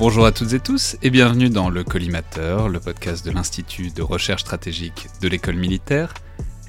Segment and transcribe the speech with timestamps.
[0.00, 4.00] Bonjour à toutes et tous et bienvenue dans Le Collimateur, le podcast de l'Institut de
[4.00, 6.14] recherche stratégique de l'école militaire,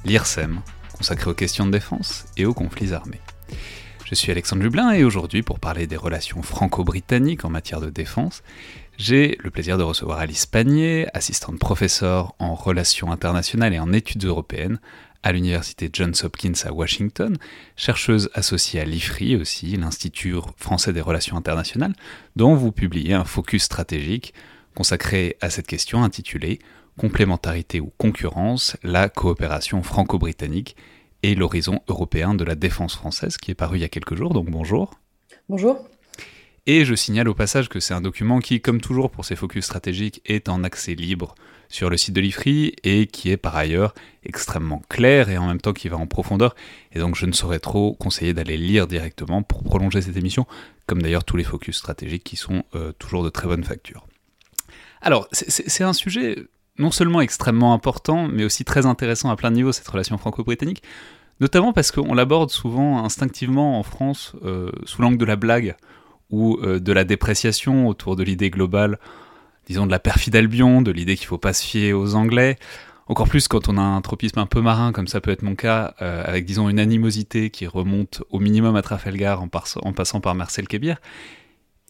[0.04, 0.60] l'IRSEM,
[0.94, 3.22] consacré aux questions de défense et aux conflits armés.
[4.04, 8.42] Je suis Alexandre Lublin et aujourd'hui, pour parler des relations franco-britanniques en matière de défense,
[8.98, 14.26] j'ai le plaisir de recevoir Alice Panier, assistante professeure en relations internationales et en études
[14.26, 14.78] européennes
[15.22, 17.36] à l'université Johns Hopkins à Washington,
[17.76, 21.94] chercheuse associée à l'IFRI aussi, l'Institut français des relations internationales,
[22.36, 24.34] dont vous publiez un focus stratégique
[24.74, 26.58] consacré à cette question intitulée
[26.98, 30.76] Complémentarité ou concurrence, la coopération franco-britannique
[31.22, 34.34] et l'horizon européen de la défense française, qui est paru il y a quelques jours,
[34.34, 35.00] donc bonjour.
[35.48, 35.88] Bonjour.
[36.66, 39.64] Et je signale au passage que c'est un document qui, comme toujours pour ses focus
[39.64, 41.34] stratégiques, est en accès libre
[41.72, 45.60] sur le site de l'IFRI et qui est par ailleurs extrêmement clair et en même
[45.60, 46.54] temps qui va en profondeur.
[46.92, 50.46] Et donc je ne saurais trop conseiller d'aller lire directement pour prolonger cette émission,
[50.86, 54.06] comme d'ailleurs tous les focus stratégiques qui sont euh, toujours de très bonne facture.
[55.00, 56.46] Alors, c'est un sujet
[56.78, 60.82] non seulement extrêmement important, mais aussi très intéressant à plein de niveaux, cette relation franco-britannique,
[61.40, 65.74] notamment parce qu'on l'aborde souvent instinctivement en France euh, sous l'angle de la blague
[66.30, 68.98] ou euh, de la dépréciation autour de l'idée globale
[69.66, 72.58] disons, de la perfide Albion, de l'idée qu'il faut pas se fier aux Anglais.
[73.06, 75.54] Encore plus quand on a un tropisme un peu marin, comme ça peut être mon
[75.54, 80.34] cas, euh, avec, disons, une animosité qui remonte au minimum à Trafalgar en, passant par
[80.34, 80.98] Marcel Kébir.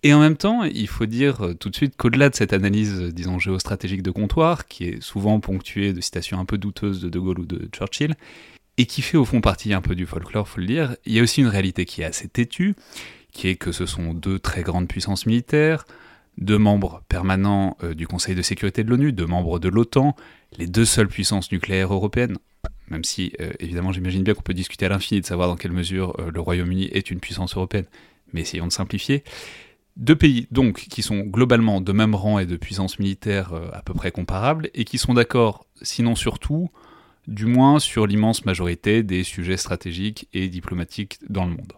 [0.03, 3.13] Et en même temps, il faut dire euh, tout de suite qu'au-delà de cette analyse,
[3.15, 7.19] disons, géostratégique de comptoir, qui est souvent ponctuée de citations un peu douteuses de De
[7.21, 8.17] Gaulle ou de Churchill,
[8.79, 11.21] et qui fait au fond partie un peu du folklore, faut le dire, il y
[11.21, 12.75] a aussi une réalité qui est assez têtue,
[13.31, 15.85] qui est que ce sont deux très grandes puissances militaires,
[16.39, 20.17] deux membres permanents euh, du Conseil de sécurité de l'ONU, deux membres de l'OTAN,
[20.59, 22.39] les deux seules puissances nucléaires européennes,
[22.89, 25.73] même si euh, évidemment j'imagine bien qu'on peut discuter à l'infini de savoir dans quelle
[25.73, 27.87] mesure euh, le Royaume-Uni est une puissance européenne,
[28.33, 29.25] mais essayons de simplifier.
[29.97, 33.93] Deux pays donc qui sont globalement de même rang et de puissance militaire à peu
[33.93, 36.71] près comparables, et qui sont d'accord, sinon surtout,
[37.29, 41.75] du moins sur l'immense majorité des sujets stratégiques et diplomatiques dans le monde.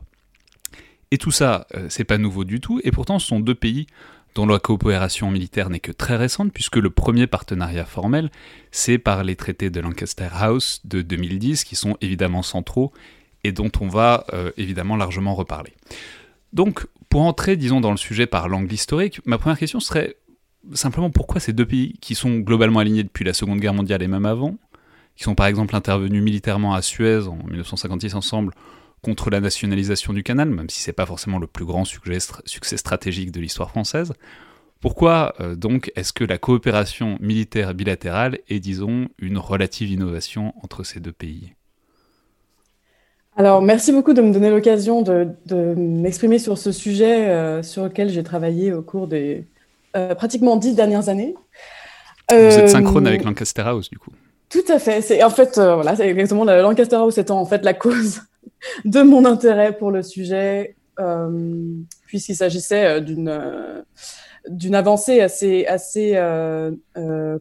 [1.10, 3.88] Et tout ça, c'est pas nouveau du tout, et pourtant ce sont deux pays
[4.34, 8.30] dont la coopération militaire n'est que très récente, puisque le premier partenariat formel,
[8.72, 12.92] c'est par les traités de Lancaster House de 2010, qui sont évidemment centraux
[13.44, 15.72] et dont on va euh, évidemment largement reparler.
[16.52, 20.16] Donc, pour entrer, disons, dans le sujet par l'angle historique, ma première question serait
[20.72, 24.08] simplement pourquoi ces deux pays, qui sont globalement alignés depuis la Seconde Guerre mondiale et
[24.08, 24.56] même avant,
[25.14, 28.54] qui sont par exemple intervenus militairement à Suez en 1956 ensemble,
[29.04, 33.30] contre la nationalisation du canal, même si c'est pas forcément le plus grand succès stratégique
[33.30, 34.12] de l'histoire française.
[34.80, 40.84] Pourquoi euh, donc est-ce que la coopération militaire bilatérale est, disons, une relative innovation entre
[40.84, 41.52] ces deux pays?
[43.36, 45.34] Alors, merci beaucoup de me donner l'occasion de,
[45.76, 49.44] m'exprimer sur ce sujet euh, sur lequel j'ai travaillé au cours des
[49.96, 51.34] euh, pratiquement dix dernières années.
[52.30, 54.10] Vous êtes synchrone avec Lancaster House, du coup.
[54.48, 55.02] Tout à fait.
[55.02, 58.20] C'est en fait, voilà, c'est exactement Lancaster House étant en fait la cause
[58.84, 61.74] de mon intérêt pour le sujet, euh,
[62.06, 63.82] puisqu'il s'agissait euh, d'une euh,
[64.48, 66.20] d'une avancée assez assez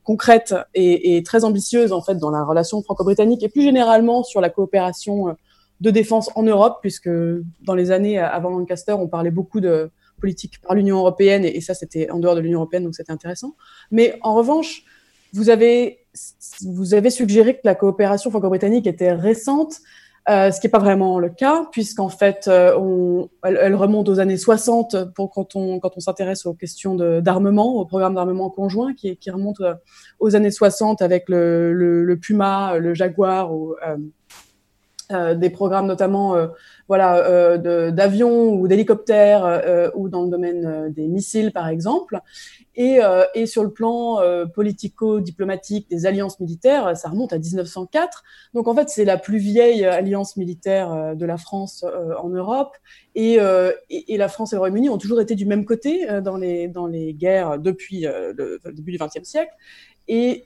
[0.06, 4.50] concrète et, très ambitieuse en fait dans la relation franco-britannique et plus généralement sur la
[4.50, 5.36] coopération
[5.82, 7.10] de défense en Europe, puisque
[7.66, 9.92] dans les années avant Lancaster, on parlait beaucoup de
[10.22, 13.12] politique par l'Union européenne et, et ça c'était en dehors de l'Union européenne, donc c'était
[13.12, 13.58] intéressant.
[13.92, 14.86] Mais en revanche,
[15.34, 16.00] vous avez
[16.62, 19.80] vous avez suggéré que la coopération franco-britannique était récente.
[20.30, 24.22] Euh, ce qui n'est pas vraiment le cas, puisqu'en fait, euh, on, elle, remonte aux
[24.22, 28.94] années 60 pour quand on, quand on s'intéresse aux questions d'armement, au programme d'armement conjoint,
[28.94, 29.74] qui, qui remonte euh,
[30.20, 33.76] aux années 60 avec le, le, le Puma, le Jaguar, ou,
[35.12, 36.36] euh, des programmes notamment
[36.88, 42.22] voilà, d'avions ou d'hélicoptères, ou dans le domaine des missiles, par exemple.
[42.76, 48.24] Et, euh, et, sur le plan euh, politico-diplomatique des alliances militaires, ça remonte à 1904.
[48.56, 52.30] Donc en fait, c'est la plus vieille alliance militaire euh, de la France euh, en
[52.30, 52.76] Europe.
[53.16, 53.38] Et,
[53.90, 56.68] et, et, la France et le Royaume-Uni ont toujours été du même côté dans, les,
[56.68, 59.52] dans les guerres depuis le début du XXe siècle.
[60.08, 60.46] Et,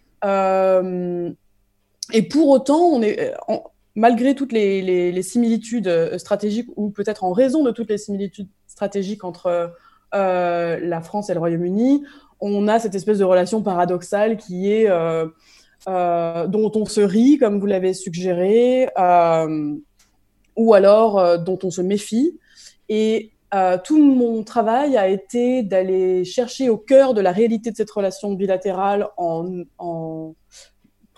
[2.12, 3.34] et pour autant, on est,
[3.98, 9.74] malgré toutes les, similitudes stratégiques, ou peut-être en raison de toutes les similitudes stratégiques entre
[10.14, 12.04] euh, la France et le Royaume-Uni,
[12.40, 15.26] on a cette espèce de relation paradoxale qui est euh,
[15.90, 18.88] euh, dont on se rit, comme vous l'avez suggéré,
[20.56, 22.40] ou alors dont on se méfie.
[22.90, 23.32] Et
[23.84, 28.34] tout mon travail a été d'aller chercher au cœur de la réalité de cette relation
[28.34, 30.36] bilatérale en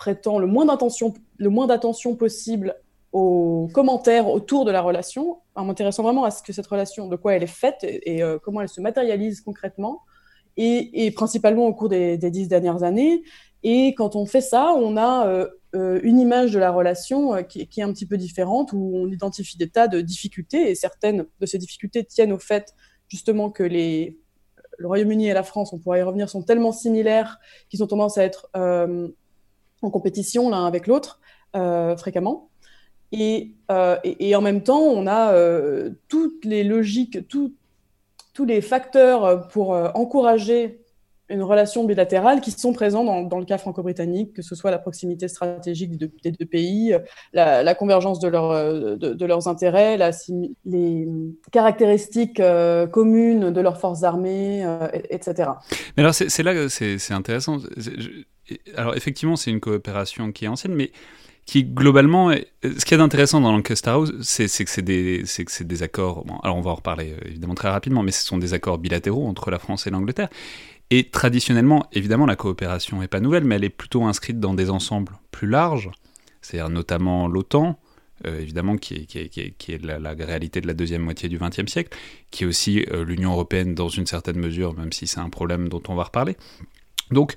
[0.00, 2.74] prêtant le moins d'attention possible
[3.12, 7.16] aux commentaires autour de la relation, en m'intéressant vraiment à ce que cette relation, de
[7.16, 10.00] quoi elle est faite et, euh, comment elle se matérialise concrètement,
[10.56, 13.22] et, principalement au cours des, dix dernières années.
[13.62, 17.84] Et quand on fait ça, on a une image de la relation qui, qui, est
[17.84, 21.58] un petit peu différente, où on identifie des tas de difficultés, et certaines de ces
[21.58, 22.74] difficultés tiennent au fait
[23.08, 24.18] justement que les,
[24.78, 27.38] le Royaume-Uni et la France, on pourrait y revenir, sont tellement similaires
[27.68, 28.48] qu'ils ont tendance à être
[29.82, 31.20] en compétition l'un avec l'autre
[31.52, 32.50] fréquemment.
[33.70, 37.54] Euh, et, en même temps, on a euh, toutes les logiques, tous
[38.46, 40.78] les facteurs pour euh, encourager
[41.28, 45.28] une relation bilatérale qui sont présents dans, le cas franco-britannique, que ce soit la proximité
[45.28, 46.96] stratégique des deux, pays,
[47.32, 49.96] la, convergence de, leurs intérêts,
[50.64, 51.08] les
[51.52, 52.42] caractéristiques
[52.90, 54.66] communes de leurs forces armées,
[55.08, 55.50] etc.
[55.96, 57.58] Mais alors c'est là, c'est intéressant.
[58.76, 60.92] Alors effectivement, c'est une coopération qui est ancienne, mais
[61.46, 62.32] qui globalement,
[62.62, 66.70] ce qui est intéressant dans Lancaster House, c'est que c'est des, accords, alors on va
[66.70, 69.86] en reparler euh, évidemment très rapidement, mais ce sont des accords bilatéraux entre la France
[69.86, 70.28] et l'Angleterre.
[70.90, 74.70] Et traditionnellement, évidemment, la coopération n'est pas nouvelle, mais elle est plutôt inscrite dans des
[74.70, 75.90] ensembles plus larges,
[76.40, 77.78] c'est-à-dire notamment l'OTAN,
[78.26, 81.96] euh, évidemment, qui est, est, est, la, réalité de la deuxième moitié du XXe siècle,
[82.30, 85.68] qui est aussi euh, l'Union européenne dans une certaine mesure, même si c'est un problème
[85.68, 86.36] dont on va reparler.
[87.10, 87.36] Donc,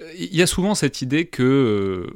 [0.00, 2.12] il y a souvent cette idée que, euh,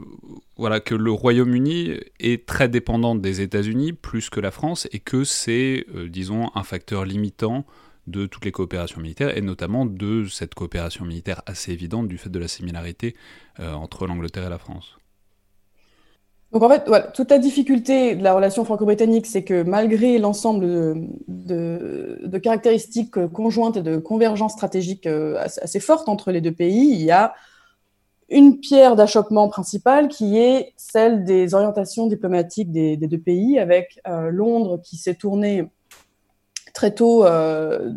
[0.57, 5.25] voilà, que le Royaume-Uni est très dépendant des États-Unis plus que la France et que
[5.25, 7.65] c'est, euh, disons, un facteur limitant
[8.07, 12.31] de toutes les coopérations militaires et notamment de cette coopération militaire assez évidente du fait
[12.31, 13.15] de la similarité
[13.61, 14.97] euh, entre l'Angleterre et la France.
[16.53, 16.85] Donc en fait,
[17.15, 20.67] toute la difficulté de la relation franco-britannique, c'est que malgré l'ensemble
[21.27, 27.01] de, de, caractéristiques conjointes et de convergences stratégiques assez fortes entre les deux pays, il
[27.01, 27.33] y a
[28.33, 34.31] une pierre d'achoppement principale qui est celle des orientations diplomatiques des, deux pays, avec euh,
[34.31, 35.69] Londres qui s'est tourné
[36.73, 37.93] très tôt euh,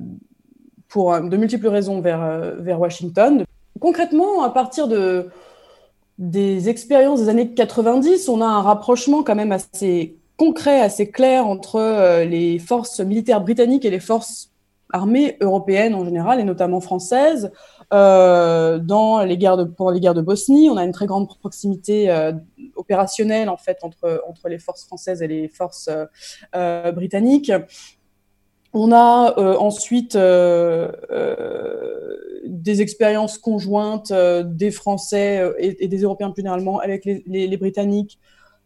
[0.90, 3.46] pour de multiples raisons vers, euh, vers Washington.
[3.80, 5.30] Concrètement, à partir de,
[6.18, 11.48] des expériences des années 90, on a un rapprochement quand même assez concret, assez clair
[11.48, 14.52] entre les forces militaires britanniques et les forces
[14.92, 17.52] armées européennes en général, et notamment françaises.
[17.94, 21.28] Euh, dans les guerres de, pendant les guerres de Bosnie, on a une très grande
[21.28, 22.32] proximité euh,
[22.76, 25.90] opérationnelle en fait entre, entre les forces françaises et les forces
[26.56, 27.52] euh, britanniques.
[28.78, 30.18] On a ensuite
[32.46, 38.20] des expériences conjointes des Français et, des Européens plus généralement avec les, les, les Britanniques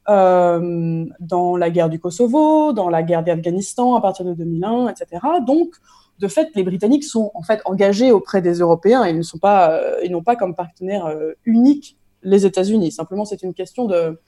[0.07, 5.21] dans la guerre du Kosovo, dans la guerre d'Afghanistan à partir de 2001, etc.
[5.45, 5.75] Donc,
[6.19, 9.37] de fait, les Britanniques sont en fait engagés auprès des Européens et ils ne sont
[9.37, 12.91] pas, euh, ils n'ont pas comme partenaire euh, unique les États-Unis.
[12.91, 14.19] Simplement, c'est une question de,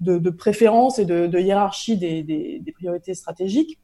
[0.00, 3.78] de, préférence et de, hiérarchie des, priorités stratégiques.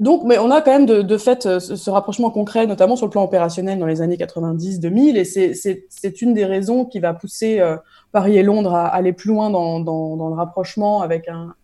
[0.00, 3.10] Donc, mais on a quand même de, fait euh, ce, rapprochement concret, notamment sur le
[3.10, 5.24] plan opérationnel dans les années 90-2000, et
[5.90, 7.60] c'est une des raisons qui va pousser
[8.12, 9.78] Paris et Londres à, aller plus loin dans
[10.28, 11.54] le rapprochement avec un,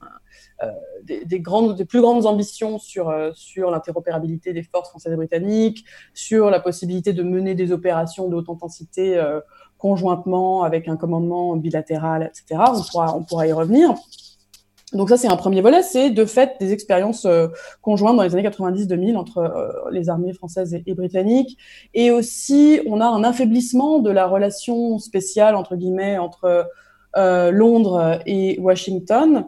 [0.63, 0.71] euh,
[1.05, 1.41] des,
[1.87, 7.15] plus grandes ambitions sur, euh, sur l'interopérabilité des forces françaises et britanniques, sur la possibilité
[7.15, 9.41] de mener des opérations de haute intensité euh,
[9.79, 12.63] conjointement avec un commandement bilatéral, etc.
[13.15, 13.95] On pourra, y revenir.
[14.93, 17.27] Donc ça, c'est un premier volet, c'est de fait des expériences
[17.81, 21.57] conjointes dans les années 90-2000 entre les armées françaises et, britanniques.
[21.95, 25.77] Et aussi, on a un affaiblissement de la relation spéciale, entre
[27.17, 29.47] Londres et Washington.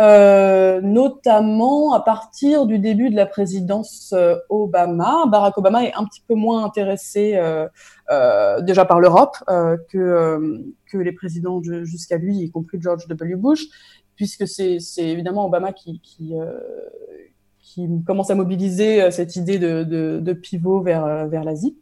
[0.00, 5.26] Euh, notamment à partir du début de la présidence euh, Obama.
[5.26, 7.68] Barack Obama est un petit peu moins intéressé euh,
[8.10, 9.36] euh déjà par l'Europe
[9.90, 13.36] que, que les présidents jusqu'à lui, y compris George W.
[13.36, 13.66] Bush,
[14.16, 16.32] puisque c'est évidemment Obama qui, qui,
[17.58, 21.76] qui, commence à mobiliser cette idée de, de, de pivot vers, vers l'Asie.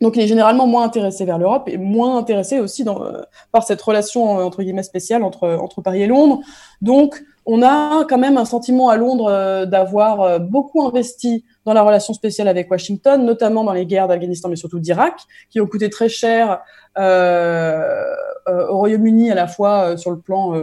[0.00, 3.20] Donc, il est généralement moins intéressé vers l'Europe et moins intéressé aussi dans, euh,
[3.52, 6.40] par cette relation euh, entre guillemets spéciale entre, entre Paris et Londres.
[6.80, 11.82] Donc, on a quand même un sentiment à Londres euh, d'avoir beaucoup investi dans la
[11.82, 15.14] relation spéciale avec Washington, notamment dans les guerres d'Afghanistan, mais surtout d'Irak,
[15.50, 16.60] qui ont coûté très cher
[16.98, 18.14] euh,
[18.48, 20.54] au Royaume-Uni à la fois sur le plan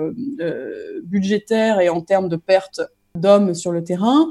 [1.03, 2.81] budgétaire et en termes de pertes
[3.15, 4.27] d'hommes sur le terrain.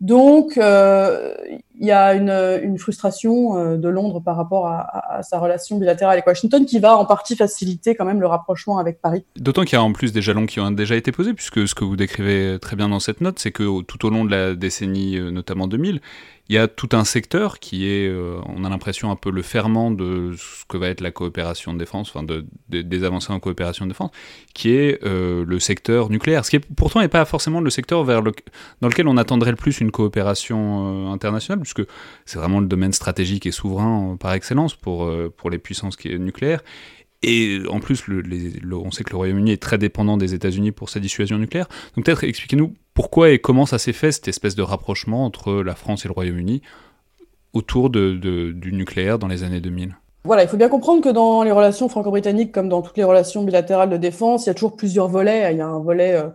[0.00, 1.34] Donc, euh,
[1.78, 6.26] il y a une, frustration euh, de Londres par rapport à, sa relation bilatérale avec
[6.26, 9.24] Washington qui va en partie faciliter quand même le rapprochement avec Paris.
[9.36, 11.74] D'autant qu'il y a en plus des jalons qui ont déjà été posés, puisque ce
[11.74, 14.54] que vous décrivez très bien dans cette note, c'est que tout au long de la
[14.54, 16.00] décennie, euh, notamment 2000,
[16.48, 19.42] il y a tout un secteur qui est, euh, on a l'impression, un peu le
[19.42, 23.40] ferment de ce que va être la coopération de défense, enfin de, des avancées en
[23.40, 24.10] coopération de défense,
[24.54, 26.44] qui est euh, le secteur nucléaire.
[26.44, 28.32] Ce qui pourtant n'est pas forcément le secteur vers le,
[28.80, 31.82] dans lequel on attendrait le plus une coopération euh, internationale, puisque
[32.26, 36.62] c'est vraiment le domaine stratégique et souverain par excellence pour, pour les puissances nucléaires.
[37.22, 41.00] Et en plus, on sait que le Royaume-Uni est très dépendant des États-Unis pour sa
[41.00, 41.66] dissuasion nucléaire.
[41.96, 45.74] Donc peut-être expliquez-nous pourquoi et comment ça s'est fait, cette espèce de rapprochement entre la
[45.74, 46.62] France et le Royaume-Uni
[47.52, 51.52] autour du nucléaire dans les années 2000 voilà, il faut bien comprendre que dans les
[51.52, 55.06] relations franco-britanniques, comme dans toutes les relations bilatérales de défense, il y a toujours plusieurs
[55.06, 55.52] volets.
[55.52, 56.30] Il y a un volet euh,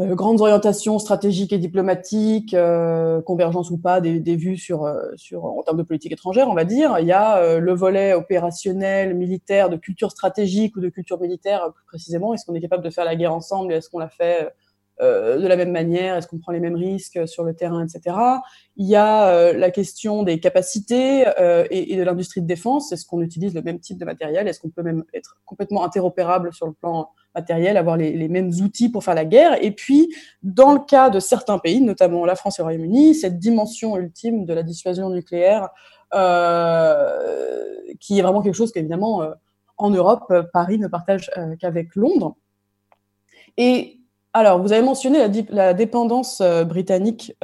[0.00, 5.76] euh, grandes orientations stratégiques et diplomatiques, euh, convergence ou pas des, vues sur, en termes
[5.76, 6.96] de politique étrangère, on va dire.
[6.98, 11.84] Il y a le volet opérationnel, militaire, de culture stratégique ou de culture militaire, plus
[11.84, 12.34] précisément.
[12.34, 14.48] Est-ce qu'on est capable de faire la guerre ensemble Est-ce qu'on la fait
[15.00, 18.16] de la même manière Est-ce qu'on prend les mêmes risques sur le terrain, etc.
[18.76, 21.24] Il y a la question des capacités
[21.70, 22.92] et, et, de l'industrie de défense.
[22.92, 24.48] Est-ce qu'on utilise le même type de matériel?
[24.48, 28.88] Est-ce qu'on peut même être complètement interopérable sur le plan matériel, avoir les, mêmes outils
[28.88, 29.62] pour faire la guerre?
[29.62, 33.38] Et puis, dans le cas de certains pays, notamment la France et le Royaume-Uni, cette
[33.38, 35.68] dimension ultime de la dissuasion nucléaire,
[36.14, 39.32] euh, qui est vraiment quelque chose qu'évidemment, euh,
[39.76, 42.36] en Europe, Paris ne partage euh, qu'avec Londres.
[43.56, 43.97] Et
[44.38, 45.18] alors, vous avez mentionné
[45.50, 47.34] la, dépendance britannique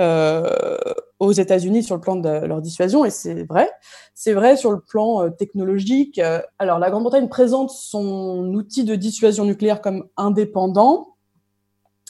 [1.24, 3.70] aux États-Unis sur le plan de leur dissuasion, et c'est vrai.
[4.14, 6.18] C'est vrai sur le plan euh, technologique.
[6.18, 11.16] Euh, alors, la Grande-Bretagne présente son outil de dissuasion nucléaire comme indépendant,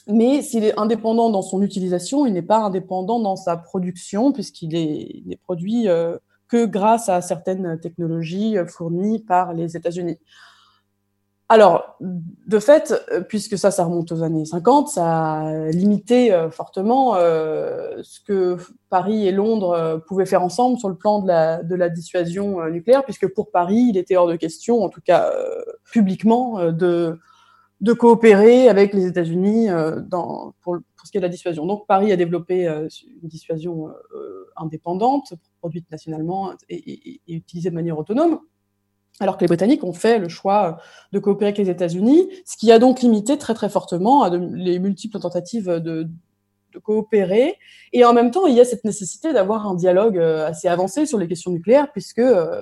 [0.07, 4.69] mais s'il est indépendant dans son utilisation, il n'est pas indépendant dans sa production, puisqu'il
[5.27, 10.19] n'est produit euh, que grâce à certaines technologies fournies par les États-Unis.
[11.51, 16.51] Alors, de fait, euh, puisque ça, ça remonte aux années 50, ça a limité euh,
[16.51, 18.57] fortement euh, ce que
[18.89, 23.51] Paris et Londres pouvaient faire ensemble sur le plan de la, dissuasion nucléaire, puisque pour
[23.51, 25.31] Paris, il était hors de question, en tout cas
[25.93, 27.19] publiquement, de,
[27.99, 29.69] coopérer avec les États-Unis
[30.61, 31.67] pour, ce qui est de la dissuasion.
[31.67, 33.91] Donc, Paris a développé une dissuasion
[34.57, 38.39] indépendante, produite nationalement et utilisée de manière autonome
[39.21, 40.79] alors que les Britanniques ont fait le choix
[41.13, 45.19] de coopérer avec les États-Unis, ce qui a donc limité très très fortement les multiples
[45.21, 46.09] tentatives de,
[46.83, 47.57] coopérer.
[47.93, 51.07] Et en même temps, il y a cette nécessité d'avoir un dialogue euh, assez avancé
[51.07, 52.61] sur les questions nucléaires, puisque euh,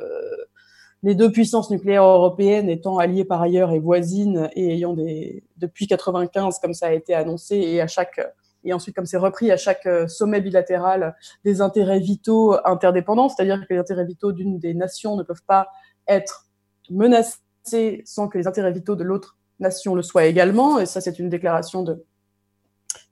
[1.02, 5.86] les deux puissances nucléaires européennes étant alliées par ailleurs et voisines et ayant des depuis
[5.86, 8.20] 95 comme ça a été annoncé et à chaque
[8.64, 13.60] et ensuite comme c'est repris à chaque euh, sommet bilatéral des intérêts vitaux interdépendants, c'est-à-dire
[13.66, 15.68] que les intérêts vitaux d'une des nations ne peuvent pas
[16.14, 16.46] être
[16.90, 20.78] menacé sans que les intérêts vitaux de l'autre nation le soient également.
[20.78, 22.04] Et ça, c'est une déclaration de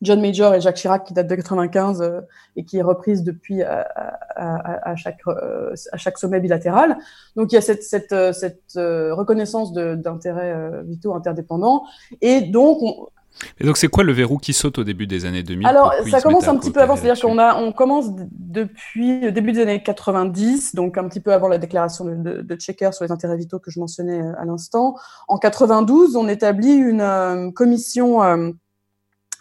[0.02, 2.20] John Major et Jacques Chirac qui date de 95 euh,
[2.56, 6.96] et qui est reprise depuis à, chaque, euh, à chaque sommet bilatéral.
[7.36, 11.84] Donc il y a cette, cette, euh, cette reconnaissance d'intérêts vitaux interdépendants.
[12.20, 13.08] Et donc, on,
[13.58, 16.20] et donc, c'est quoi le verrou qui saute au début des années 2000 Alors, ça
[16.20, 19.82] commence un petit peu avant, c'est-à-dire qu'on a, on commence depuis le début des années
[19.82, 23.58] 90, donc un petit peu avant la déclaration de, de, Checker sur les intérêts vitaux
[23.58, 24.96] que je mentionnais euh, à l'instant.
[25.28, 28.50] En 92, on établit une euh, commission euh,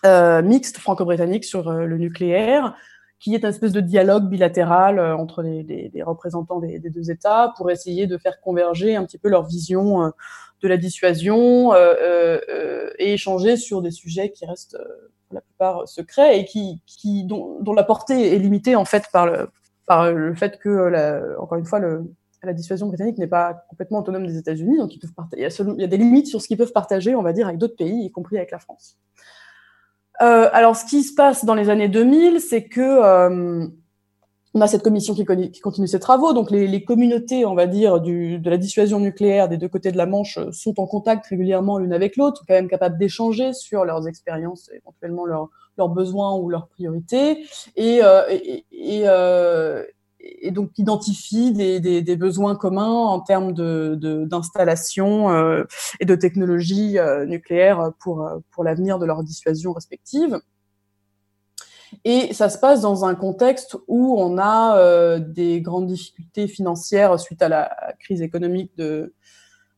[0.06, 2.76] euh, mixte franco-britannique sur le nucléaire,
[3.20, 7.12] qui est une espèce de dialogue bilatéral entre les, les, les représentants des, des, deux
[7.12, 10.14] États pour essayer de faire converger un petit peu leur vision
[10.62, 14.78] de la dissuasion euh, euh, euh, et échanger sur des sujets qui restent
[15.28, 19.06] pour la plupart secrets et qui, qui dont, dont, la portée est limitée en fait
[19.12, 19.50] par le,
[19.86, 22.04] par le fait que, la, encore une fois, le,
[22.44, 25.50] la dissuasion britannique n'est pas complètement autonome des États-Unis, donc ils peuvent il, y a
[25.50, 27.76] il y a des limites sur ce qu'ils peuvent partager, on va dire, avec d'autres
[27.76, 28.98] pays, y compris avec la France.
[30.22, 33.68] Euh, alors, ce qui se passe dans les années 2000, c'est que euh,
[34.54, 35.26] on a cette commission qui,
[35.62, 36.34] continue ses travaux.
[36.34, 39.92] Donc les, les, communautés, on va dire, du, de la dissuasion nucléaire des deux côtés
[39.92, 43.54] de la Manche euh, sont en contact régulièrement l'une avec l'autre, quand même capables d'échanger
[43.54, 49.84] sur leurs expériences, éventuellement leurs, leurs besoins ou leurs priorités, et, euh, et, euh,
[50.20, 55.66] et, donc identifient des, des, des, besoins communs en termes d'installation de, euh,
[56.00, 60.40] et de technologie euh, nucléaire pour, pour l'avenir de leur dissuasion respective.
[62.06, 67.20] Et ça se passe dans un contexte où on a euh, des grandes difficultés financières
[67.20, 69.14] suite à la crise économique de,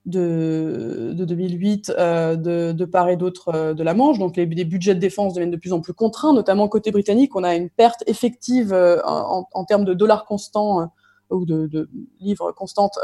[0.05, 4.19] de, de 2008 euh, de, part et d'autre euh, de la Manche.
[4.19, 7.35] Donc les, budgets de défense deviennent de plus en plus contraints, notamment côté britannique.
[7.35, 8.73] On a une perte effective
[9.03, 10.91] en, termes de dollars constants
[11.31, 12.99] ou de, de, livres constantes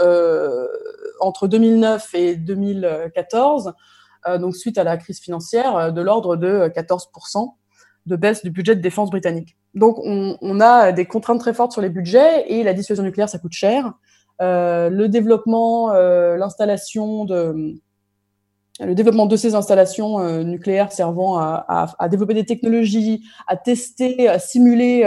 [1.21, 3.74] entre 2009 et 2014.
[4.39, 7.07] donc suite à la crise financière, de l'ordre de 14
[8.07, 9.57] de baisse du budget de défense britannique.
[9.75, 13.37] donc, on, a des contraintes très fortes sur les budgets et la dissuasion nucléaire, ça
[13.37, 13.93] coûte cher.
[14.41, 17.75] Euh, le développement, euh, l'installation de
[18.79, 24.37] le développement de ces installations euh, nucléaires servant à, développer des technologies, à tester, à
[24.37, 25.01] simuler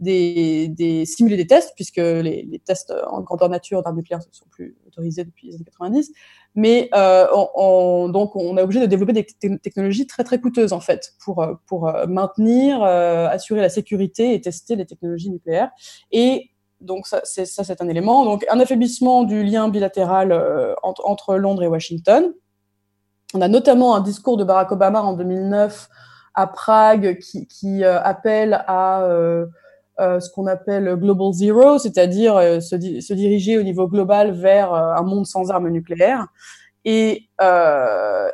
[0.00, 4.76] des, simuler des tests, puisque les, tests en grandeur nature d'armes nucléaires ne sont plus
[4.94, 6.12] autorisés depuis les années 90.
[6.54, 9.26] Mais euh, on, donc, on est obligé de développer des
[9.58, 14.76] technologies très très coûteuses en fait pour pour maintenir, euh, assurer la sécurité et tester
[14.76, 15.70] les technologies nucléaires.
[16.12, 18.24] Et donc ça, c'est un élément.
[18.24, 22.32] Donc un affaiblissement du lien bilatéral euh, entre, entre Londres et Washington.
[23.34, 25.88] On a notamment un discours de Barack Obama en 2009
[26.34, 29.08] à Prague qui, qui euh, appelle à
[30.00, 32.74] euh, euh, ce qu'on appelle Global Zero, c'est-à-dire euh, se,
[33.14, 36.28] diriger au niveau global vers euh, un monde sans armes nucléaires.
[36.86, 37.30] Et,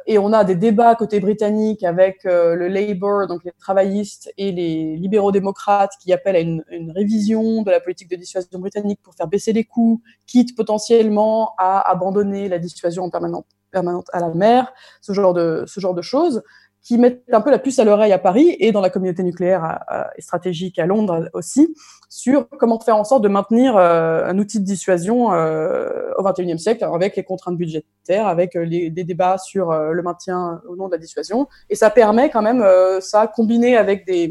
[0.07, 4.97] et, on a des débats côté britannique avec le Labour, donc les travaillistes, et les
[4.97, 9.29] libéraux démocrates qui appellent à une, révision de la politique de dissuasion britannique pour faire
[9.29, 14.73] baisser les coûts, quitte potentiellement à abandonner la dissuasion en permanente, permanente à la mer,
[15.01, 16.43] ce genre de, ce genre de choses
[16.83, 19.81] qui mettent un peu la puce à l'oreille à Paris et dans la communauté nucléaire
[20.17, 21.75] et stratégique à Londres aussi,
[22.11, 26.59] sur comment faire en sorte de maintenir euh, un outil de dissuasion euh, au XXIe
[26.59, 30.93] siècle avec les contraintes budgétaires, avec euh, les, débats sur le maintien au nom de
[30.93, 31.47] la dissuasion.
[31.71, 32.65] Et ça permet quand même,
[33.01, 34.31] ça combiné avec des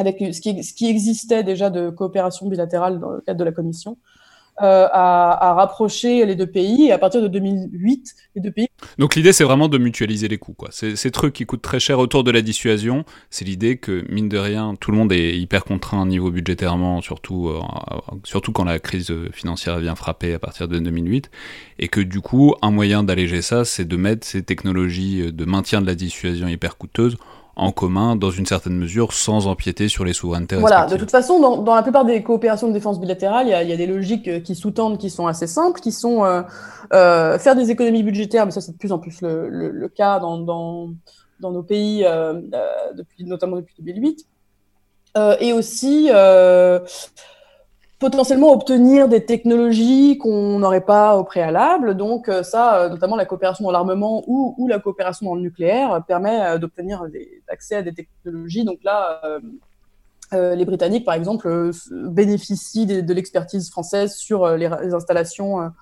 [0.00, 3.98] avec ce qui existait déjà de coopération bilatérale dans le cadre de la Commission,
[4.62, 6.86] euh, à, rapprocher les deux pays.
[6.86, 8.68] Et à partir de 2008, les deux pays.
[8.98, 10.54] Donc l'idée, c'est vraiment de mutualiser les coûts.
[10.54, 10.68] Quoi.
[10.70, 14.38] Ces, trucs qui coûtent très cher autour de la dissuasion, c'est l'idée que, mine de
[14.38, 17.60] rien, tout le monde est hyper contraint niveau budgétairement, surtout, euh,
[18.24, 21.30] surtout quand la crise financière vient frapper à partir de 2008.
[21.78, 25.80] Et que du coup, un moyen d'alléger ça, c'est de mettre ces technologies de maintien
[25.80, 27.16] de la dissuasion hyper coûteuses
[27.58, 31.40] en commun dans une certaine mesure sans empiéter sur les souverainetés Voilà, de toute façon,
[31.40, 33.86] dans, dans, la plupart des coopérations de défense bilatérale, il y a, y a, des
[33.86, 36.42] logiques euh, qui sous-tendent, qui sont assez simples, qui sont euh,
[36.92, 39.88] euh, faire des économies budgétaires, mais ça c'est de plus en plus le, le, le
[39.88, 40.90] cas dans, dans,
[41.40, 42.34] dans, nos pays, euh
[42.94, 44.24] depuis, notamment depuis 2008,
[45.40, 46.10] et aussi
[47.98, 51.96] potentiellement obtenir des technologies qu'on n'aurait pas au préalable.
[51.96, 56.04] Donc euh, ça, euh, notamment la coopération dans l'armement ou, la coopération dans le nucléaire,
[56.06, 57.04] permet euh, d'obtenir
[57.48, 58.64] accès à des technologies.
[58.64, 59.20] Donc là,
[60.32, 65.72] les Britanniques, par exemple, bénéficient de, l'expertise française sur les, installations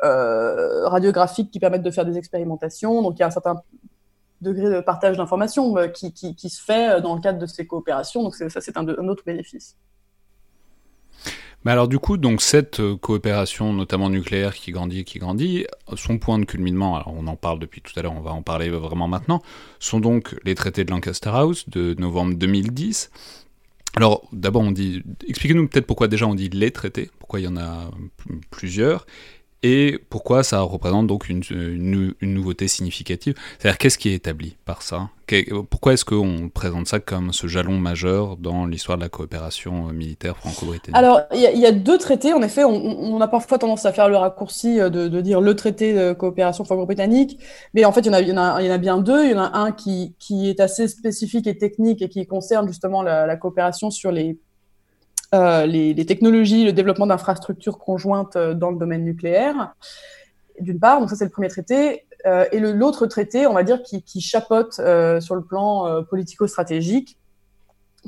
[0.00, 3.02] radiographiques qui permettent de faire des expérimentations.
[3.02, 3.60] Donc il y a un certain
[4.40, 8.22] degré de partage d'informations qui, se fait dans le cadre de ces coopérations.
[8.22, 9.76] Donc ça, c'est un autre bénéfice.
[11.64, 15.66] Mais alors du coup, donc cette euh, coopération, notamment nucléaire, qui grandit, qui grandit,
[15.96, 18.42] son point de culminement, alors on en parle depuis tout à l'heure, on va en
[18.42, 19.42] parler vraiment maintenant,
[19.80, 23.10] sont donc les traités de Lancaster House de novembre 2010.
[23.96, 27.48] Alors d'abord, on dit, expliquez-nous peut-être pourquoi déjà on dit les traités, pourquoi il y
[27.48, 27.90] en a
[28.50, 29.06] plusieurs,
[29.64, 33.34] et pourquoi ça représente donc une, une, nouveauté significative?
[33.58, 35.08] C'est-à-dire qu'est-ce qui est établi par ça?
[35.68, 39.92] Pourquoi est-ce qu'on présente ça comme ce jalon majeur dans l'histoire de la coopération euh,
[39.92, 40.96] militaire franco-britannique?
[40.96, 42.32] Alors, il y, a deux traités.
[42.32, 45.92] En effet, on, a parfois tendance à faire le raccourci euh, de, dire le traité
[45.92, 47.38] de coopération franco-britannique,
[47.74, 49.24] mais en fait, il y, en a, bien deux.
[49.24, 52.68] Il y en a un qui, qui est assez spécifique et technique et qui concerne
[52.68, 54.38] justement la coopération sur les
[55.34, 59.74] euh, les, technologies, le développement d'infrastructures conjointes euh, dans le domaine nucléaire,
[60.58, 63.82] d'une part, donc ça c'est le premier traité, euh, et l'autre traité, on va dire,
[63.82, 64.80] qui, qui chapeaute
[65.20, 67.18] sur le plan politico-stratégique,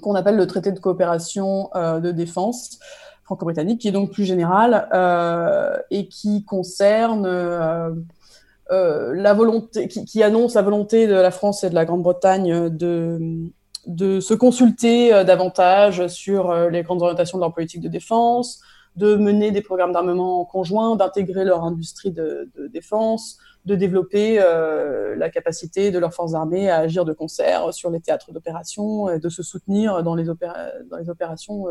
[0.00, 2.78] qu'on appelle le traité de coopération de défense
[3.24, 4.88] franco-britannique, qui est donc plus général
[5.90, 7.28] et qui concerne
[8.70, 13.52] la volonté, qui, annonce la volonté de la France et de la Grande-Bretagne de
[13.86, 18.60] de se consulter euh, davantage sur euh, les grandes orientations de leur politique de défense,
[18.96, 25.30] de mener des programmes d'armement conjoints, d'intégrer leur industrie de, défense, de développer euh, la
[25.30, 29.42] capacité de leurs forces armées à agir de concert sur les théâtres d'opération, de se
[29.42, 31.66] soutenir dans les, opérations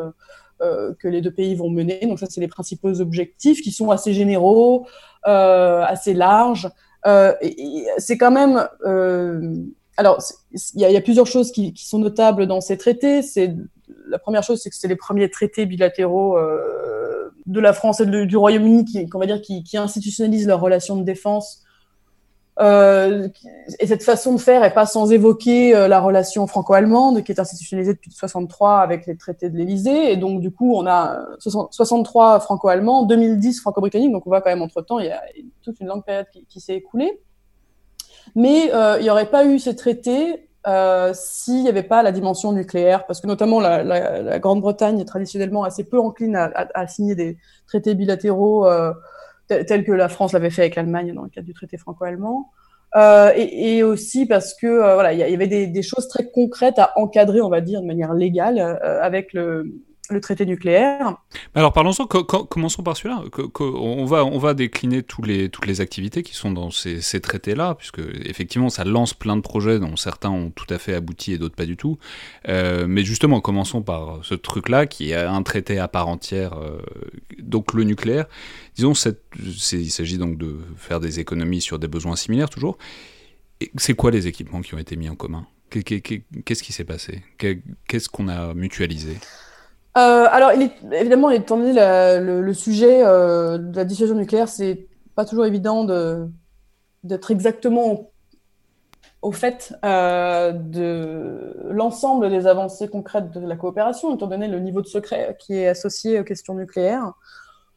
[0.60, 2.00] que les deux pays vont mener.
[2.04, 4.88] Donc ça, c'est les principaux objectifs qui sont assez généraux,
[5.24, 6.70] assez larges.
[7.04, 8.66] c'est quand même
[10.00, 10.24] alors,
[10.76, 13.22] il y, a plusieurs choses qui, sont notables dans ces traités.
[13.22, 13.54] C'est
[14.08, 18.06] la première chose, c'est que c'est les premiers traités bilatéraux euh, de la France et
[18.06, 21.64] du Royaume-Uni qui, va dire, qui, institutionnalisent leurs relations de défense.
[22.62, 23.28] Euh,
[23.80, 27.40] et cette façon de faire est pas sans évoquer euh, la relation franco-allemande qui est
[27.40, 30.14] institutionnalisée depuis 63 avec les traités de l'Élysée.
[30.14, 34.14] Et donc, du coup, on a 63 franco-allemands, 2010 franco-britanniques.
[34.14, 35.22] Donc, on voit quand même entre temps, il y a
[35.62, 37.20] toute une longue période qui s'est écoulée.
[38.36, 42.12] Mais euh, il n'y aurait pas eu ces traités euh, s'il n'y avait pas la
[42.12, 47.38] dimension nucléaire, parce que notamment la, Grande-Bretagne est traditionnellement assez peu encline à, signer des
[47.68, 48.94] traités bilatéraux euh,
[49.48, 52.52] tels que la France l'avait fait avec l'Allemagne dans le cadre du traité franco-allemand.
[52.96, 57.42] Et, aussi parce que voilà, il y, avait des, des, choses très concrètes à encadrer,
[57.42, 59.72] on va dire, de manière légale avec le,
[60.10, 61.18] le traité nucléaire.
[61.56, 63.24] Alors parlons-en, commençons par celui-là.
[63.60, 69.14] On va, décliner toutes les activités qui sont dans ces, traités-là, puisque effectivement ça lance
[69.14, 71.98] plein de projets dont certains ont tout à fait abouti et d'autres pas du tout.
[72.48, 76.82] Euh, mais justement, commençons par ce truc-là qui est un traité à part entière, euh,
[77.40, 78.26] donc le nucléaire.
[78.76, 82.78] Disons, il s'agit donc de faire des économies sur des besoins similaires toujours.
[83.76, 85.46] C'est quoi les équipements qui ont été mis en commun?
[85.70, 87.22] Qu'est-ce qui s'est passé?
[87.38, 89.18] Qu'est-ce qu'on a mutualisé?
[89.98, 94.48] Euh, alors, il est, évidemment, étant donné le, le, sujet euh, de la dissuasion nucléaire,
[94.48, 95.84] c'est pas toujours évident
[97.04, 98.12] d'être exactement
[99.22, 104.82] au, fait euh, de l'ensemble des avancées concrètes de la coopération, étant donné le niveau
[104.82, 107.14] de secret qui est associé aux questions nucléaires.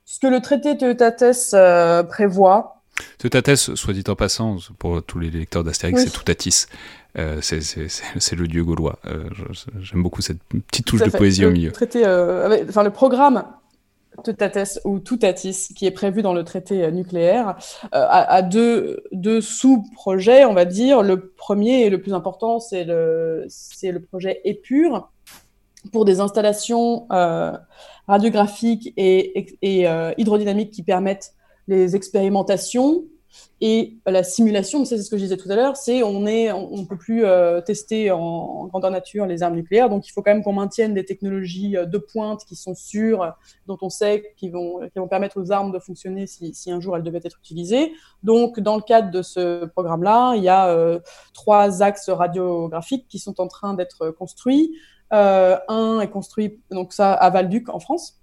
[0.05, 2.83] Ce que le traité de prévoit.
[3.19, 6.67] Teutates, soit dit en passant, pour tous les lecteurs d'Astérix, c'est Toutatis.
[7.19, 8.99] Euh, c'est le dieu gaulois.
[9.07, 9.29] Euh,
[9.81, 11.69] j'aime beaucoup cette petite touche de poésie au milieu.
[11.69, 13.45] Le, traité, euh, enfin, le programme
[14.25, 17.57] Tutates ou Toutatis, qui est prévu dans le traité nucléaire,
[17.93, 21.03] a, deux, deux sous-projets, on va dire.
[21.03, 23.47] Le premier et le plus important, c'est le,
[23.83, 25.11] le projet EPUR,
[25.93, 27.09] pour des installations
[28.07, 29.87] radiographiques et, et
[30.19, 31.33] hydrodynamiques qui permettent
[31.67, 33.05] les expérimentations
[33.61, 36.97] et la simulation, c'est ce que je disais tout à l'heure, c'est on on, peut
[36.97, 40.53] plus euh, tester en, grandeur nature les armes nucléaires, donc il faut quand même qu'on
[40.53, 43.35] maintienne des technologies euh, de pointe qui sont sûres,
[43.67, 47.03] dont on sait qu'ils vont, permettre aux armes de fonctionner si, si, un jour elles
[47.03, 47.93] devaient être utilisées.
[48.23, 50.99] Donc dans le cadre de ce programme-là, il y a euh,
[51.35, 54.77] trois axes radiographiques qui sont en train d'être construits.
[55.11, 58.22] un est construit donc ça à Valduc en France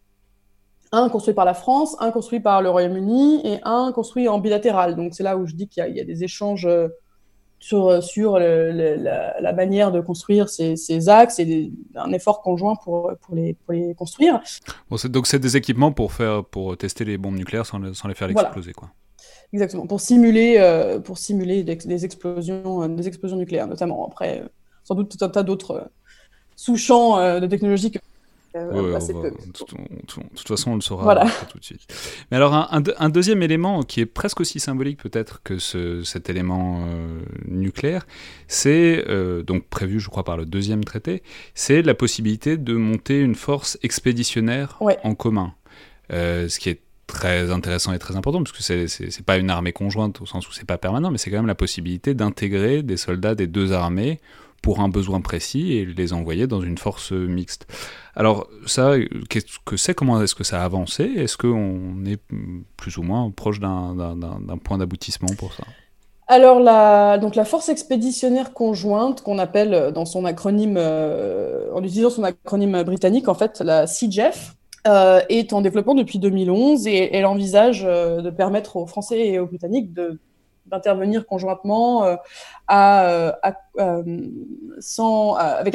[0.91, 4.95] un construit par la France, un construit par le Royaume-Uni et un construit en bilatéral.
[4.95, 6.89] Donc c'est là où je dis qu'il y, a des échanges euh,
[7.59, 13.53] sur, euh, la, manière de construire ces, axes et un effort conjoint pour, pour, les,
[13.53, 14.41] pour les construire.
[15.05, 18.29] donc c'est des équipements pour, faire, pour tester les bombes nucléaires sans, sans les faire
[18.29, 18.73] exploser.
[18.73, 18.89] Quoi.
[19.53, 24.07] Exactement, pour simuler, euh, pour simuler des, explosions, des explosions nucléaires notamment.
[24.07, 24.43] Après,
[24.83, 25.91] sans doute tout un tas d'autres
[26.55, 27.99] sous-champs de technologie que
[28.53, 29.51] de
[30.35, 31.81] toute façon, on le saura tout de suite.
[32.31, 37.19] Mais alors, un, deuxième élément qui est presque aussi symbolique peut-être que cet élément euh,
[37.47, 38.07] nucléaire,
[38.47, 41.21] c'est euh, donc prévu, je crois, par le deuxième traité,
[41.53, 45.53] c'est la possibilité de monter une force expéditionnaire en commun.
[46.11, 49.73] Euh, ce qui est très intéressant et très important, parce que c'est pas une armée
[49.73, 52.97] conjointe au sens où c'est pas permanent, mais c'est quand même la possibilité d'intégrer des
[52.97, 54.19] soldats des deux armées
[54.61, 57.67] pour un besoin précis et les envoyer dans une force mixte.
[58.19, 58.93] Alors ça,
[59.29, 61.03] qu'est-ce que c'est Comment est-ce que ça a avancé?
[61.03, 62.21] Est-ce qu'on est
[62.77, 65.63] plus ou moins proche d'un point d'aboutissement pour ça?
[66.27, 72.11] Alors, la, donc la force expéditionnaire conjointe, qu'on appelle dans son acronyme, euh, en utilisant
[72.11, 74.53] son acronyme britannique, en fait, la CGF,
[74.87, 79.37] euh, est en développement depuis 2011 et elle envisage euh, de permettre aux Français et
[79.37, 79.91] aux Britanniques
[80.65, 82.15] d'intervenir conjointement euh,
[82.69, 83.57] avec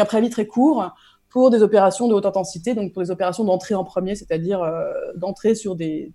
[0.01, 0.95] un préavis très court
[1.35, 4.93] pour des opérations de haute intensité, donc pour des opérations d'entrée en premier, c'est-à-dire euh,
[5.17, 6.13] d'entrée sur des,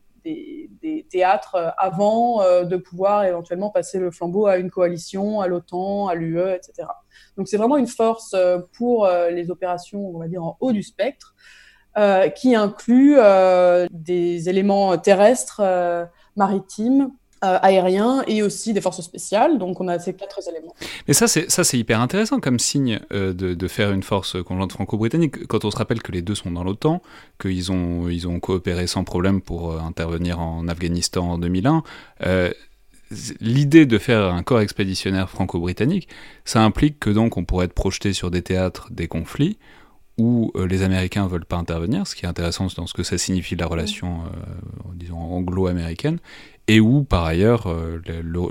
[1.11, 6.07] théâtres euh, avant euh, de pouvoir éventuellement passer le flambeau à une coalition, à l'OTAN,
[6.07, 6.87] à l'UE, etc.
[7.35, 8.33] Donc c'est vraiment une force
[8.77, 11.35] pour les opérations, on va dire, en haut du spectre,
[12.35, 13.17] qui inclut
[13.91, 15.61] des éléments terrestres,
[16.37, 19.59] maritimes, euh, aérien et aussi des forces spéciales.
[19.59, 20.75] Donc on a ces quatre éléments.
[21.07, 25.47] Mais ça, c'est hyper intéressant comme signe euh, de, de, faire une force conjointe franco-britannique.
[25.47, 27.01] Quand on se rappelle que les deux sont dans l'OTAN,
[27.39, 31.83] qu'ils ont ils ont coopéré sans problème pour euh, intervenir en Afghanistan en 2001.
[33.39, 36.09] L'idée de faire un corps expéditionnaire franco-britannique,
[36.43, 39.57] ça implique que donc on pourrait être projeté sur des théâtres des conflits
[40.17, 43.17] où les Américains ne veulent pas intervenir, ce qui est intéressant dans ce que ça
[43.17, 44.23] signifie la relation,
[44.93, 46.19] disons, anglo-américaine,
[46.69, 47.99] et où, par ailleurs, euh,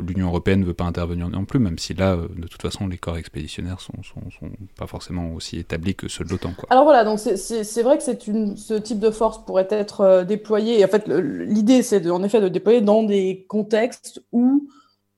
[0.03, 2.89] l'Union européenne ne veut pas intervenir non plus, même si là, euh, de toute façon,
[2.89, 6.51] les corps expéditionnaires sont, sont, pas forcément aussi établis que ceux de l'OTAN.
[6.69, 10.85] Alors voilà, donc c'est vrai que ce type de force pourrait être euh, déployé.
[10.85, 14.69] en fait, l'idée, c'est en effet de déployer dans des contextes où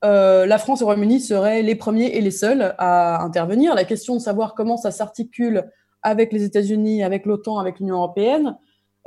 [0.03, 3.75] la France et le Royaume-Uni seraient les premiers et les seuls à intervenir.
[3.75, 5.65] La question de savoir comment ça s'articule
[6.03, 8.57] avec les États-Unis, avec l'OTAN, avec l'Union européenne,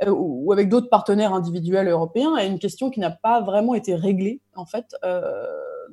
[0.06, 4.40] ou avec d'autres partenaires individuels européens, est une question qui n'a pas vraiment été réglée,
[4.54, 5.22] en fait, euh,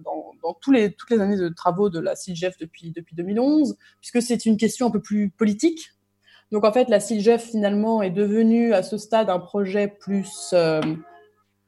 [0.04, 4.58] dans, toutes les années de travaux de la CIGEF depuis, depuis 2011, puisque c'est une
[4.58, 5.92] question un peu plus politique.
[6.52, 10.54] Donc en fait, la CIGEF finalement est devenue à ce stade un projet plus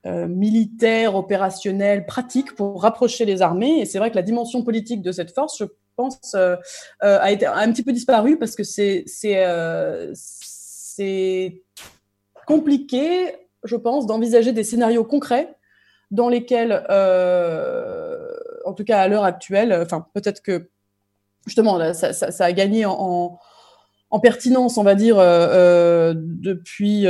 [0.05, 3.79] militaire, opérationnel, pratique pour rapprocher les armées.
[3.79, 5.65] Et c'est vrai que la dimension politique de cette force, je
[5.95, 6.35] pense,
[6.99, 9.05] a été un petit peu disparue parce que c'est
[12.45, 15.55] compliqué, je pense, d'envisager des scénarios concrets
[16.11, 18.29] dans lesquels, euh,
[18.65, 20.69] en tout cas à l'heure actuelle, enfin peut-être que
[21.45, 23.39] justement ça, a gagné en,
[24.13, 27.07] en pertinence, on va dire, euh, euh, depuis,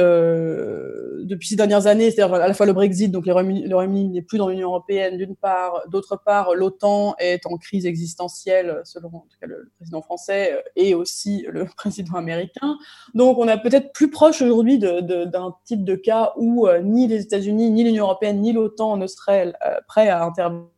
[1.24, 4.38] depuis ces dernières années, c'est-à-dire à la fois le Brexit, donc le Royaume-Uni n'est plus
[4.38, 9.38] dans l'Union européenne d'une part, d'autre part, l'OTAN est en crise existentielle, selon en tout
[9.40, 12.78] cas le, président français et aussi le président américain.
[13.14, 17.70] Donc on est peut-être plus proche aujourd'hui d'un type de cas où ni les États-Unis,
[17.72, 19.54] ni l'Union européenne, ni l'OTAN ne seraient
[19.88, 20.73] prêts à intervenir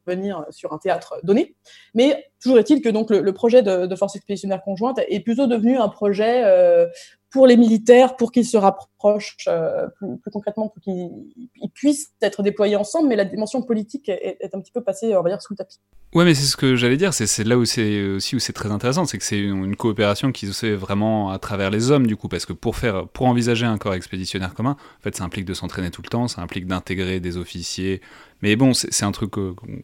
[0.49, 1.55] sur un théâtre donné.
[1.93, 5.89] Mais Toujours est-il que donc le, projet de, force expéditionnaire conjointe est plutôt devenu un
[5.89, 6.85] projet euh,
[7.31, 12.75] pour les militaires, pour qu'ils se rapprochent euh, plus, concrètement, pour qu'ils puissent être déployés
[12.75, 15.57] ensemble, mais la dimension politique est, un petit peu passée, on va dire, sous le
[15.57, 15.79] tapis.
[16.13, 18.69] Ouais, mais c'est ce que j'allais dire, c'est là où c'est aussi où c'est très
[18.69, 22.15] intéressant, c'est que c'est une, coopération qui se fait vraiment à travers les hommes, du
[22.15, 25.45] coup, parce que pour faire, pour envisager un corps expéditionnaire commun, en fait, ça implique
[25.45, 28.01] de s'entraîner tout le temps, ça implique d'intégrer des officiers,
[28.41, 29.33] mais bon, c'est un truc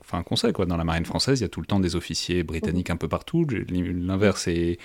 [0.01, 0.65] enfin, qu'on sait, quoi.
[0.65, 3.07] Dans la marine française, il y a tout le temps des officiers britanniques un peu
[3.07, 3.45] partout.
[3.69, 4.77] L'inverse est,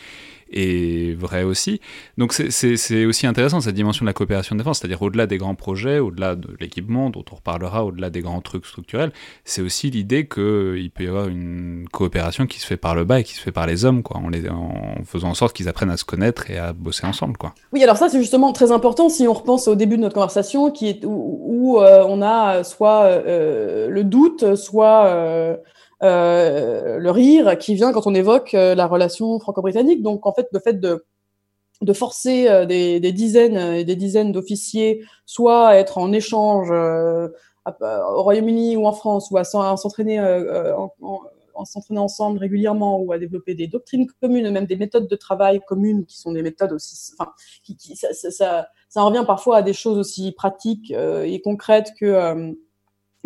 [0.53, 1.81] est, vrai aussi.
[2.19, 4.79] Donc c'est aussi intéressant, cette dimension de la coopération de défense.
[4.79, 8.67] C'est-à-dire au-delà des grands projets, au-delà de l'équipement, dont on reparlera, au-delà des grands trucs
[8.67, 9.13] structurels,
[9.45, 13.21] c'est aussi l'idée qu'il peut y avoir une coopération qui se fait par le bas
[13.21, 14.19] et qui se fait par les hommes, quoi.
[14.19, 17.55] En, faisant en sorte qu'ils apprennent à se connaître et à bosser ensemble, quoi.
[17.73, 20.71] Oui, alors ça, c'est justement très important si on repense au début de notre conversation,
[20.71, 23.05] qui est où, euh, on a soit...
[23.05, 25.57] Euh, le doute, soit euh,
[26.01, 30.03] le rire qui vient quand on évoque la relation franco-britannique.
[30.03, 35.77] Donc en fait, le fait de forcer des, dizaines et des dizaines d'officiers soit à
[35.77, 43.01] être en échange au Royaume-Uni ou en France ou à s'entraîner en, s'entraîner ensemble régulièrement
[43.01, 46.43] ou à développer des doctrines communes, même des méthodes de travail communes qui sont des
[46.43, 47.33] méthodes aussi, enfin,
[47.65, 52.55] qui, ça, revient parfois à des choses aussi pratiques et concrètes que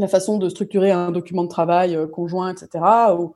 [0.01, 2.85] la façon de structurer un document de travail euh, conjoint, etc.,
[3.19, 3.35] ou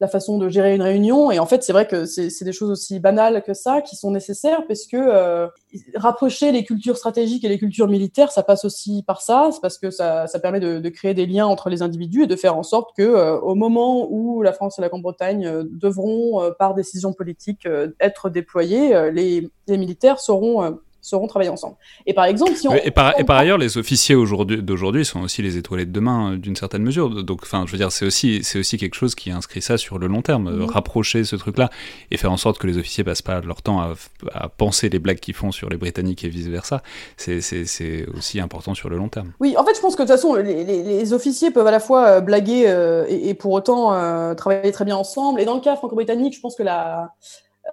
[0.00, 1.30] la façon de gérer une réunion.
[1.30, 4.10] Et en fait, c'est vrai que c'est des choses aussi banales que ça qui sont
[4.10, 5.46] nécessaires parce que euh,
[5.94, 9.50] rapprocher les cultures stratégiques et les cultures militaires, ça passe aussi par ça.
[9.52, 12.34] C'est parce que ça, ça permet de, créer des liens entre les individus et de
[12.34, 16.74] faire en sorte que, euh, au moment où la France et la Grande-Bretagne devront, par
[16.74, 17.68] décision politique,
[18.00, 21.74] être déployés, les, les militaires seront sauront travailler ensemble.
[22.06, 22.74] Et par exemple, si on...
[22.74, 26.36] Et par, et par ailleurs, les officiers d'aujourd'hui sont aussi les étoilés de demain, euh,
[26.36, 27.24] d'une certaine mesure.
[27.24, 29.98] Donc, enfin, je veux dire, c'est aussi, c'est aussi quelque chose qui inscrit ça sur
[29.98, 31.70] le long terme, euh, rapprocher ce truc-là
[32.12, 33.94] et faire en sorte que les officiers passent pas leur temps à,
[34.32, 36.82] à penser les blagues qu'ils font sur les Britanniques et vice-versa.
[37.16, 39.32] C'est aussi important sur le long terme.
[39.40, 41.80] Oui, en fait, je pense que de toute façon, les, les, officiers peuvent à la
[41.80, 42.62] fois euh, blaguer
[43.08, 43.90] et, et, pour autant
[44.36, 45.40] travailler très bien ensemble.
[45.40, 47.12] Et dans le cas franco-britannique, je pense que la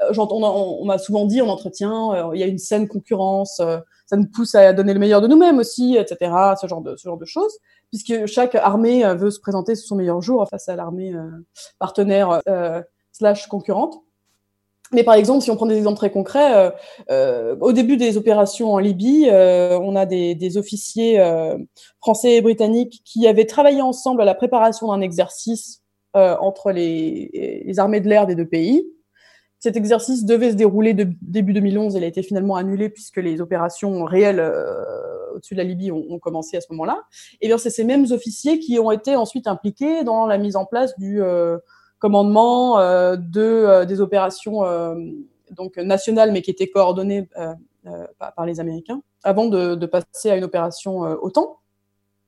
[0.02, 3.80] euh, on, m'a souvent dit en entretien, euh, il y a une saine concurrence, euh,
[4.06, 6.32] ça nous pousse à donner le meilleur de nous-mêmes aussi, etc.
[6.60, 7.58] Ce genre de ce genre de choses,
[7.90, 11.14] puisque chaque armée veut se présenter sous son meilleur jour face à l'armée
[11.78, 12.42] partenaire
[13.12, 14.00] slash concurrente.
[14.92, 16.74] Mais par exemple, si on prend des exemples très concrets,
[17.08, 21.24] au début des opérations en Libye, on a des, officiers
[22.02, 25.84] français et britanniques qui avaient travaillé ensemble à la préparation d'un exercice
[26.16, 28.88] entre les, les armées de l'air des deux pays.
[29.60, 31.96] Cet exercice devait se dérouler de, début 2011.
[31.96, 36.18] Il a été finalement annulé puisque les opérations réelles euh, au-dessus de la Libye ont,
[36.20, 37.04] commencé à ce moment-là.
[37.42, 40.66] Et bien, c'est ces mêmes officiers qui ont été ensuite impliqués dans la mise en
[40.66, 41.58] place du euh,
[42.00, 44.64] commandement euh, de des opérations
[45.52, 47.28] donc nationales, mais qui étaient coordonnées
[48.18, 51.58] par, les Américains, avant de, de, passer à une opération OTAN.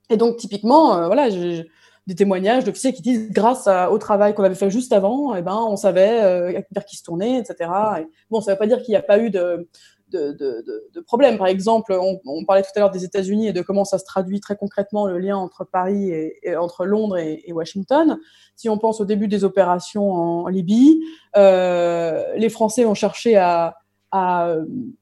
[0.09, 1.65] Et donc, typiquement, voilà, j'ai
[2.07, 5.55] des témoignages d'officiers qui disent grâce au travail qu'on avait fait juste avant, eh ben,
[5.55, 7.69] on savait euh, vers qui se tourner, etc.
[7.99, 9.67] Et, bon, ça ne veut pas dire qu'il n'y a pas eu de,
[10.11, 11.37] de, de, de, problème.
[11.37, 14.39] Par exemple, on, parlait tout à l'heure des États-Unis et de comment ça se traduit
[14.39, 18.19] très concrètement le lien entre Paris et, entre Londres et, Washington.
[18.55, 21.01] Si on pense au début des opérations en, Libye,
[21.37, 23.77] euh, les Français ont cherché à,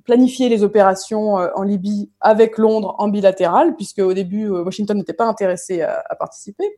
[0.05, 4.95] planifier les opérations euh, en Libye avec Londres en bilatéral, puisque au début euh, Washington
[4.95, 6.77] n'était pas intéressé à participer.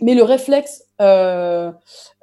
[0.00, 1.72] Mais le réflexe, euh,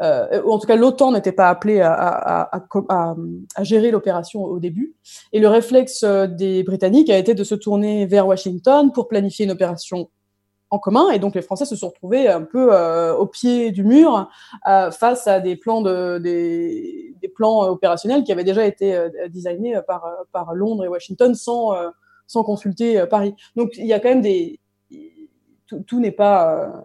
[0.02, 2.58] euh, en tout cas l'OTAN n'était pas appelé à, à,
[2.90, 3.16] à,
[3.56, 4.96] à gérer l'opération au début.
[5.32, 9.46] Et le réflexe euh, des Britanniques a été de se tourner vers Washington pour planifier
[9.46, 10.12] une opération
[10.70, 11.10] en commun.
[11.10, 12.76] Et donc les Français se sont retrouvés un peu
[13.14, 14.28] au pied du mur
[14.66, 20.04] face à des plans, de, des, des, plans opérationnels qui avaient déjà été designés par,
[20.32, 21.74] par Londres et Washington sans,
[22.26, 23.36] sans consulter Paris.
[23.56, 24.60] Donc il y a quand même des...
[25.68, 26.84] Tout, tout n'est pas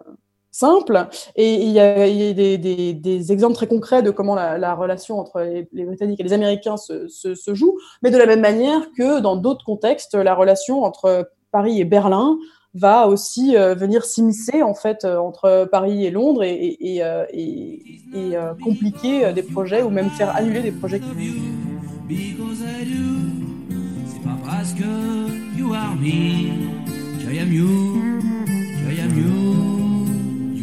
[0.51, 1.07] simple.
[1.35, 6.19] Et il y a, des, exemples très concrets de comment la, relation entre les, Britanniques
[6.19, 10.33] et les Américains se, joue, mais de la même manière que dans d'autres contextes, la
[10.33, 12.37] relation entre Paris et Berlin
[12.75, 19.33] va aussi euh, venir s'immiscer en fait euh, entre Paris et Londres et, euh, compliquer
[19.33, 21.01] des projets ou même faire annuler des projets.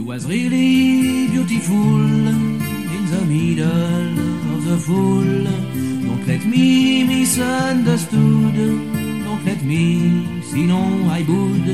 [0.07, 5.45] Was really beautiful in the middle of the fool.
[6.07, 8.55] Don't let me misunderstood.
[9.25, 9.83] Don't let me
[10.55, 11.69] no I would.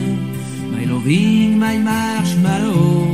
[0.73, 3.05] My loving, my marshmallow.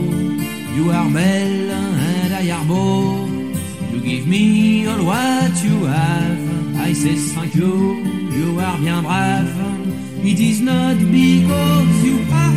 [0.77, 3.27] You are Mel and I are Beau.
[3.91, 6.79] You give me all what you have.
[6.79, 7.75] I say thank you.
[8.39, 9.51] You are bien brave.
[10.31, 12.49] It is not because you are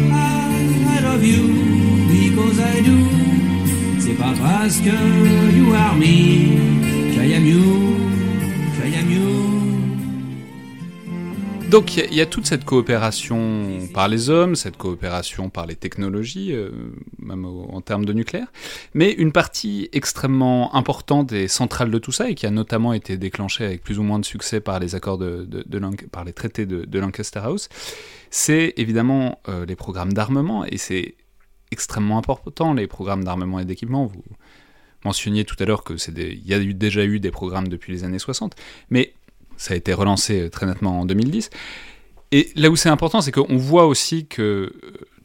[0.94, 1.71] I love you.
[11.72, 16.52] Donc il y, a toute cette coopération par les hommes, cette coopération par les technologies,
[16.52, 16.70] euh,
[17.18, 18.48] même en termes de nucléaire,
[18.94, 23.16] mais une partie extrêmement importante et centrale de tout ça, et qui a notamment été
[23.16, 25.48] déclenchée avec plus ou moins de succès par les accords de,
[26.12, 27.70] par les traités de, Lancaster House,
[28.32, 31.16] c'est évidemment euh, les programmes d'armement, et c'est
[31.72, 34.06] extrêmement important, les programmes d'armement et d'équipement.
[34.06, 34.24] Vous
[35.04, 38.04] mentionniez tout à l'heure que c'est il y a déjà eu des programmes depuis les
[38.04, 38.56] années 60,
[38.90, 39.14] mais
[39.58, 41.50] ça a été relancé très nettement en 2010.
[42.32, 44.72] Et là où c'est important, c'est qu'on voit aussi que euh,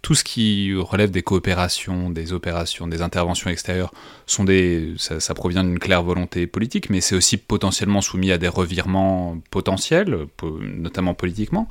[0.02, 3.92] tout ce qui relève des coopérations, des opérations, des interventions extérieures,
[4.26, 8.48] sont des, ça provient d'une claire volonté politique, mais c'est aussi potentiellement soumis à des
[8.48, 10.26] revirements potentiels,
[10.60, 11.68] notamment politiquement.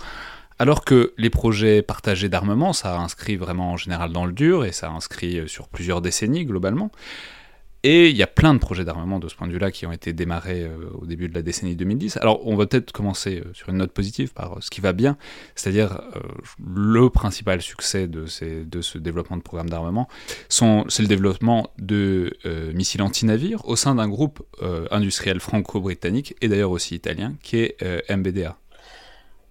[0.57, 4.71] Alors que les projets partagés d'armement, ça inscrit vraiment en général dans le dur et
[4.71, 6.91] ça inscrit euh, sur plusieurs décennies globalement.
[7.83, 9.91] Et il y a plein de projets d'armement de ce point de vue-là qui ont
[9.91, 12.17] été démarrés euh, au début de la décennie 2010.
[12.17, 15.17] Alors on va peut-être commencer euh, sur une note positive par ce qui va bien,
[15.55, 16.01] c'est-à-dire
[16.65, 18.23] le principal succès de,
[18.63, 20.07] de, ce développement de programmes d'armement,
[20.47, 22.33] c'est le développement de
[22.73, 24.41] missiles anti-navires au sein d'un groupe
[24.89, 28.57] industriel franco-britannique et d'ailleurs aussi italien qui est MBDA.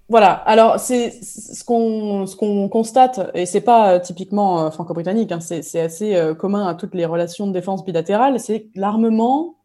[0.09, 0.33] Voilà.
[0.33, 6.15] Alors c'est ce qu'on constate et c'est pas euh, typiquement euh, franco-britannique, hein, c'est assez
[6.15, 8.39] euh, commun à toutes les relations de défense bilatérales.
[8.39, 9.57] C'est l'armement,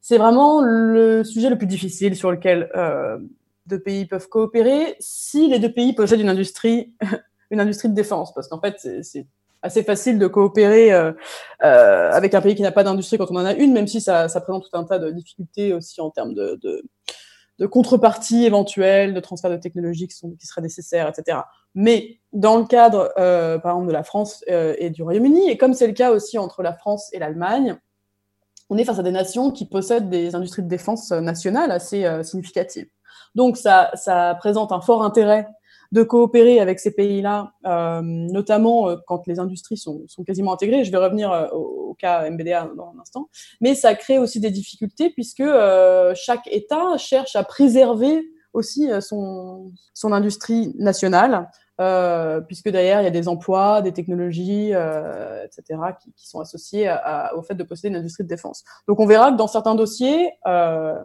[0.00, 2.70] c'est vraiment le sujet le plus difficile sur lequel
[3.66, 6.94] deux pays peuvent coopérer si les deux pays possèdent une industrie
[7.50, 9.26] une industrie de défense, parce qu'en fait c'est
[9.62, 10.92] assez facile de coopérer
[11.60, 14.28] avec un pays qui n'a pas d'industrie quand on en a une, même si ça,
[14.28, 16.58] ça présente tout un tas de difficultés aussi en termes de
[17.60, 21.40] de contrepartie éventuelle, de transfert de technologies qui, sont, qui seraient nécessaires, etc.
[21.74, 25.58] Mais dans le cadre, euh, par exemple, de la France euh, et du Royaume-Uni, et
[25.58, 27.76] comme c'est le cas aussi entre la France et l'Allemagne,
[28.70, 32.22] on est face à des nations qui possèdent des industries de défense nationales assez euh,
[32.22, 32.88] significatives.
[33.34, 33.92] Donc ça,
[34.38, 35.46] présente un fort intérêt
[35.92, 40.84] de coopérer avec ces pays-là, euh, notamment euh, quand les industries sont, sont, quasiment intégrées.
[40.84, 41.48] Je vais revenir euh,
[41.90, 43.28] au, cas MBDA dans un instant.
[43.60, 45.44] Mais ça crée aussi des difficultés puisque
[46.14, 51.48] chaque État cherche à préserver aussi son, son industrie nationale.
[51.80, 55.80] Euh, puisque derrière, il y a des emplois, des technologies, euh, etc.,
[56.14, 56.94] qui, sont associés
[57.34, 58.64] au fait de posséder une industrie de défense.
[58.86, 61.02] Donc on verra que dans certains dossiers, euh,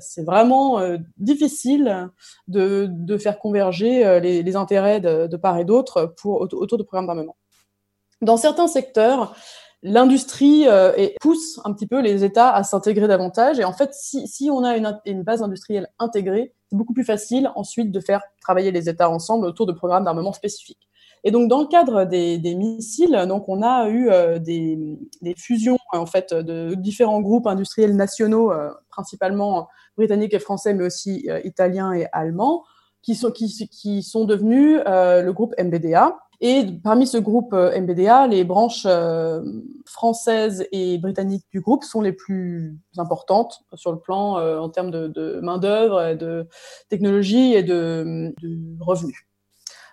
[0.00, 2.10] c'est vraiment euh, difficile
[2.48, 7.06] de, de, faire converger euh, les, intérêts de, de part et d'autre autour de programmes
[7.06, 7.36] d'armement.
[8.20, 9.36] Dans certains secteurs,
[9.82, 13.58] l'industrie euh, pousse un petit peu les États à s'intégrer davantage.
[13.58, 17.04] Et en fait, si, si on a une, une, base industrielle intégrée, c'est beaucoup plus
[17.04, 20.88] facile ensuite de faire travailler les États ensemble autour de programmes d'armement spécifiques.
[21.24, 24.78] Et donc, dans le cadre des, des missiles, donc on a eu euh, des,
[25.20, 30.84] des, fusions en fait de différents groupes industriels nationaux, euh, principalement britanniques et français, mais
[30.84, 32.64] aussi euh, italiens et allemands,
[33.02, 36.16] qui sont, qui, qui sont devenus le groupe MBDA.
[36.40, 38.86] Et parmi ce groupe MBDA, les branches
[39.86, 45.08] françaises et britanniques du groupe sont les plus importantes sur le plan en termes de,
[45.08, 46.46] de main-d'œuvre, de
[46.88, 49.28] technologie et de, de revenus.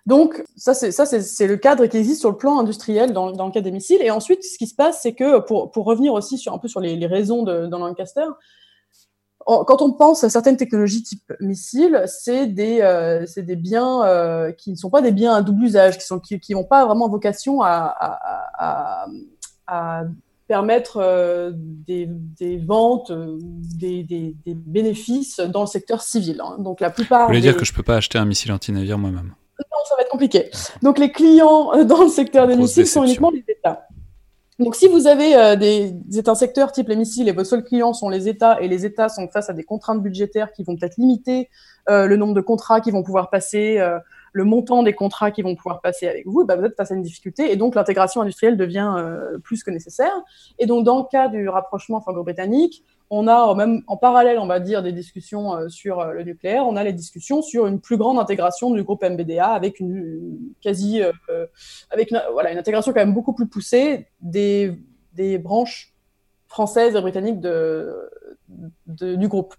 [0.05, 3.47] Donc ça c'est ça c'est le cadre qui existe sur le plan industriel dans, dans,
[3.47, 4.01] le cas des missiles.
[4.01, 6.67] Et ensuite, ce qui se passe, c'est que pour, pour revenir aussi sur un peu
[6.67, 8.25] sur les, les raisons de, dans Lancaster,
[9.45, 14.71] quand on pense à certaines technologies type missile, c'est des, euh, des biens euh, qui
[14.71, 17.61] ne sont pas des biens à double usage, qui n'ont qui, qui pas vraiment vocation
[17.61, 17.95] à,
[18.57, 19.07] à,
[19.67, 20.03] à,
[20.47, 26.41] permettre euh, des, des, ventes, euh, des, des, des, bénéfices dans le secteur civil.
[26.41, 26.57] Hein.
[26.59, 27.21] Donc la plupart.
[27.21, 29.33] Vous voulez dire que je ne peux pas acheter un missile anti-navire moi-même?
[29.59, 30.49] Non, ça va être compliqué.
[30.81, 33.87] Donc les clients dans le secteur des missiles sont uniquement les États.
[34.57, 37.63] Donc, si vous avez euh, des, des, un secteur type les missiles et vos seuls
[37.63, 40.77] clients sont les États et les États sont face à des contraintes budgétaires qui vont
[40.77, 41.49] peut-être limiter
[41.89, 43.99] euh, le nombre de contrats qui vont pouvoir passer, euh,
[44.35, 46.95] le montant des contrats qui vont pouvoir passer avec vous, bah, vous êtes face à
[46.95, 50.11] une difficulté et donc l'intégration industrielle devient euh, plus que nécessaire.
[50.59, 54.59] Et donc, dans le cas du rapprochement franco-britannique, on a même en parallèle, on va
[54.59, 56.67] dire, des discussions euh, sur euh, le nucléaire.
[56.67, 61.01] On a les discussions sur une plus grande intégration du groupe MBDA avec une, quasi,
[61.89, 64.77] avec voilà, une intégration quand même beaucoup plus poussée des,
[65.37, 65.93] branches
[66.49, 67.95] françaises et britanniques de,
[68.85, 69.55] du groupe.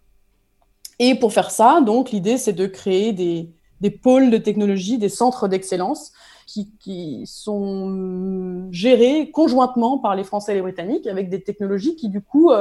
[0.98, 3.48] Et pour faire ça, donc, l'idée, c'est de créer des,
[3.80, 6.12] des pôles de technologie, des centres d'excellence
[6.46, 12.08] qui, qui, sont gérés conjointement par les Français et les Britanniques avec des technologies qui,
[12.08, 12.52] du coup,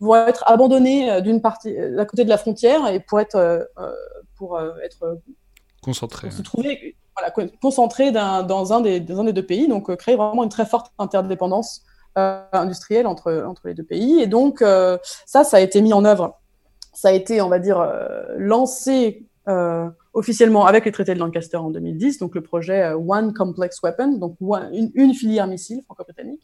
[0.00, 3.36] vont être abandonnés euh, d'une partie euh, à côté de la frontière et pour être
[3.36, 3.64] euh,
[4.36, 5.18] pour être
[5.82, 7.32] concentrés, se trouver voilà,
[8.42, 11.82] dans un des dans un des deux pays, donc créer vraiment une très forte interdépendance
[12.16, 14.20] industrielle entre entre les deux pays.
[14.20, 16.38] Et donc ça, ça a été mis en œuvre,
[16.92, 17.90] ça a été, on va dire,
[18.36, 19.26] lancé
[20.16, 24.36] officiellement avec les traités de Lancaster en 2010, donc le projet One Complex Weapon, donc
[24.72, 26.42] une, filière missile franco-britannique.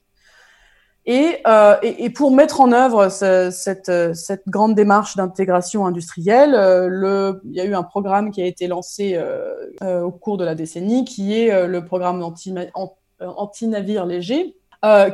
[1.08, 7.40] Euh, et, et, pour mettre en œuvre cette, cette, grande démarche d'intégration industrielle, euh, le,
[7.44, 10.54] il y a eu un programme qui a été lancé euh, au cours de la
[10.54, 14.54] décennie, qui est le programme anti-navire léger,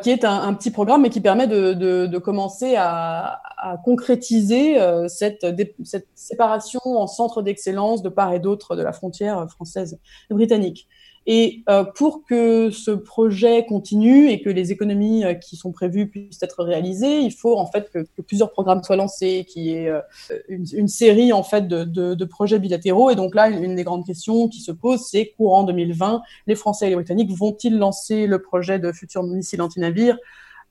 [0.03, 5.47] qui est un, petit programme, mais qui permet de, commencer à, à concrétiser cette,
[5.85, 9.99] cette, séparation en centre d'excellence de part et d'autre de la frontière française
[10.31, 10.89] et britannique.
[11.31, 16.09] Et euh, pour que ce projet continue et que les économies euh, qui sont prévues
[16.09, 19.91] puissent être réalisées, il faut en fait que, plusieurs programmes soient lancés, qu'il y ait
[19.91, 20.01] euh,
[20.49, 23.11] une, série en fait de, projets bilatéraux.
[23.11, 26.87] Et donc là, une, des grandes questions qui se posent, c'est courant 2020, les Français
[26.87, 30.17] et les Britanniques vont-ils lancer le projet de futur missile anti-navire,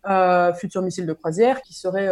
[0.09, 2.09] euh, futur missile de croisière, qui serait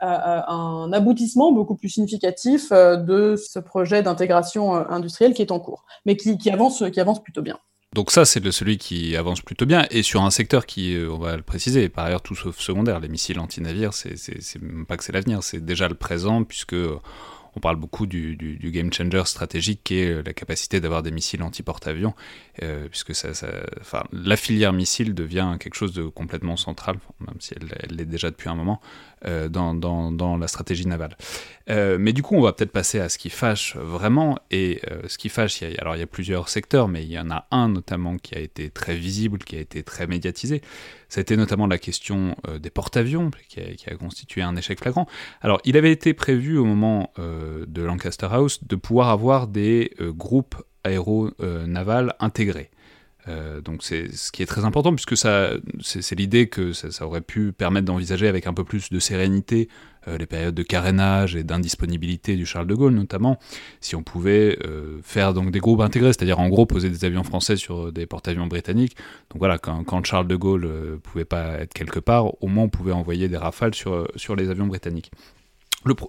[0.00, 5.60] un aboutissement beaucoup plus significatif euh, de ce projet d'intégration euh, industrielle qui est en
[5.60, 7.58] cours, mais qui, avance, qui avance plutôt bien.
[7.94, 11.18] Donc ça, c'est celui qui avance plutôt bien, et sur un secteur qui, euh, on
[11.18, 14.16] va le préciser, par ailleurs tout sauf secondaire, les missiles anti-navires, c'est
[14.60, 16.74] même pas que c'est l'avenir, c'est déjà le présent, puisque
[17.56, 18.36] on parle beaucoup du,
[18.72, 22.14] game changer stratégique qui est la capacité d'avoir des missiles anti-porte-avions,
[22.90, 23.28] puisque ça,
[23.80, 28.30] enfin, la filière missile devient quelque chose de complètement central, même si elle l'est déjà
[28.30, 28.80] depuis un moment,
[29.26, 31.16] euh, dans, la stratégie navale.
[31.70, 34.38] Euh, mais du coup, on va peut-être passer à ce qui fâche vraiment.
[34.50, 37.04] Et euh, ce qui fâche, il y a, alors il y a plusieurs secteurs, mais
[37.04, 40.06] il y en a un notamment qui a été très visible, qui a été très
[40.06, 40.60] médiatisé.
[41.14, 45.06] C'était notamment la question des porte-avions, qui a, a, constitué un échec flagrant.
[45.42, 50.56] Alors, il avait été prévu au moment de Lancaster House de pouvoir avoir des groupes
[50.82, 52.72] aéronavals intégrés.
[53.28, 57.22] Euh, donc c'est ce qui est très important puisque ça c'est l'idée que ça, aurait
[57.22, 59.68] pu permettre d'envisager avec un peu plus de sérénité
[60.08, 63.38] euh, les périodes de carénage et d'indisponibilité du Charles de Gaulle notamment
[63.80, 67.24] si on pouvait euh, faire donc des groupes intégrés c'est-à-dire en gros poser des avions
[67.24, 68.96] français sur des porte-avions britanniques.
[69.30, 72.68] Donc voilà quand, quand Charles de Gaulle pouvait pas être quelque part au moins on
[72.68, 75.10] pouvait envoyer des rafales sur, sur les avions britanniques.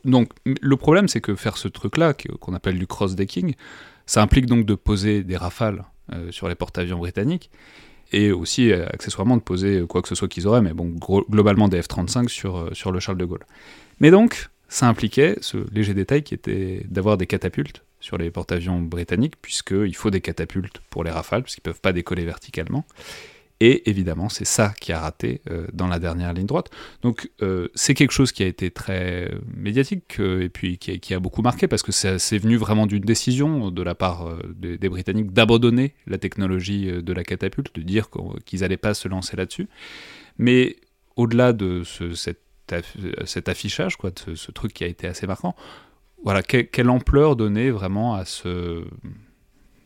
[0.03, 3.55] Donc le problème c'est que faire ce truc là qu'on appelle du cross-decking
[4.05, 5.85] ça implique donc de poser des rafales
[6.31, 7.49] sur les porte-avions britanniques,
[8.11, 10.95] et aussi euh, accessoirement de poser quoi que ce soit qu'ils auraient, mais bon,
[11.29, 13.45] globalement des F-35 sur, euh, sur le Charles de Gaulle.
[13.99, 18.79] Mais donc, ça impliquait ce léger détail qui était d'avoir des catapultes sur les porte-avions
[18.79, 22.85] britanniques, puisqu'il faut des catapultes pour les rafales, puisqu'ils ne peuvent pas décoller verticalement.
[23.61, 26.69] Et évidemment, c'est ça qui a raté euh, dans la dernière ligne droite.
[27.01, 31.19] Donc euh, c'est quelque chose qui a été très médiatique euh, et puis qui a,
[31.19, 35.95] beaucoup marqué parce que c'est venu vraiment d'une décision de la part des, Britanniques d'abandonner
[36.05, 38.09] la technologie de la catapulte, de dire
[38.45, 39.69] qu'ils n'allaient pas se lancer là-dessus.
[40.37, 40.75] Mais
[41.15, 45.55] au-delà de ce, cet, affichage, quoi, de ce, truc qui a été assez marquant,
[46.23, 48.83] voilà, quelle ampleur donner vraiment à ce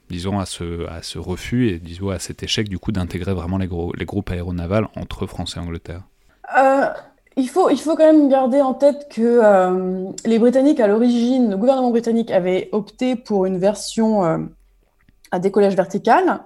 [0.09, 4.29] disons, à ce, refus et disons, à cet échec du coup d'intégrer vraiment les groupes
[4.29, 6.03] aéronavals entre France et Angleterre
[6.57, 6.87] euh,
[7.37, 11.51] il, faut, il faut quand même garder en tête que euh, les Britanniques, à l'origine,
[11.51, 14.37] le gouvernement britannique avait opté pour une version euh,
[15.31, 16.41] à décollage vertical.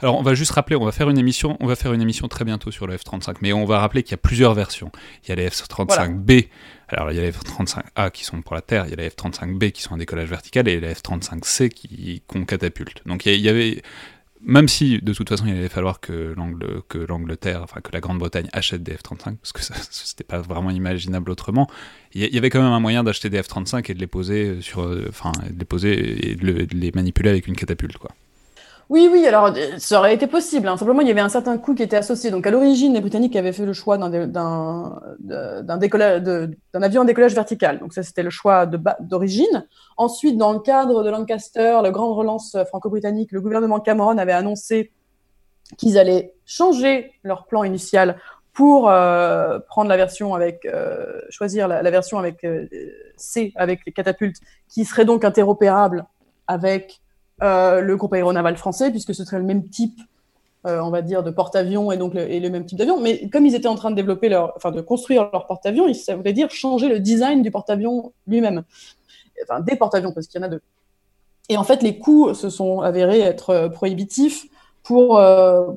[0.00, 2.28] Alors on va juste rappeler, on va faire une émission, on va faire une émission
[2.28, 4.90] très bientôt sur le F-35, mais on va rappeler qu'il y a plusieurs versions.
[5.24, 6.48] Il y a les F-35B,
[6.88, 9.08] alors il y a les F-35A qui sont pour la Terre, il y a les
[9.10, 13.06] F-35B qui sont en décollage vertical et les F-35C qui qu'on catapulte.
[13.06, 13.82] Donc il y, avait,
[14.40, 18.82] même si de toute façon il allait falloir que l'Angleterre, enfin que la Grande-Bretagne achète
[18.82, 19.60] des F-35, parce que
[19.90, 21.68] c'était pas vraiment imaginable autrement,
[22.14, 24.80] il y, avait quand même un moyen d'acheter des F-35 et de les poser sur,
[25.08, 28.10] enfin de les poser et de les manipuler avec une catapulte quoi.
[28.90, 30.68] Oui, oui, alors euh, ça aurait été possible.
[30.68, 30.76] Hein.
[30.76, 32.30] Simplement, il y avait un certain coût qui était associé.
[32.30, 35.00] Donc, à l'origine, les Britanniques avaient fait le choix d'un
[36.74, 37.78] avion en décollage vertical.
[37.78, 39.66] Donc, ça, c'était le choix d'origine.
[39.96, 44.92] Ensuite, dans le cadre de Lancaster, la grande relance franco-britannique, le gouvernement Cameron avait annoncé
[45.78, 48.18] qu'ils allaient changer leur plan initial
[48.52, 52.46] pour euh, prendre la version avec, euh, choisir la, version avec
[53.16, 54.36] C, avec les catapultes,
[54.68, 56.04] qui serait donc interopérable
[56.46, 57.00] avec
[57.44, 60.00] euh, le groupe aéronaval français, puisque ce serait le même type,
[60.66, 63.00] euh, on va dire, de porte-avions et donc le, et le même type d'avion.
[63.00, 66.16] Mais comme ils étaient en train de développer leur, enfin, de construire leur porte-avions, ça
[66.16, 68.64] voulait dire changer le design du porte-avions lui-même.
[69.42, 70.62] Enfin, des porte-avions, parce qu'il y en a deux.
[71.50, 74.46] Et en fait, les coûts se sont avérés être euh, prohibitifs
[74.82, 75.18] pour,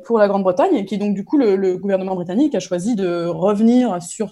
[0.03, 3.25] pour la Grande-Bretagne, et qui donc, du coup, le, le, gouvernement britannique a choisi de
[3.25, 4.31] revenir sur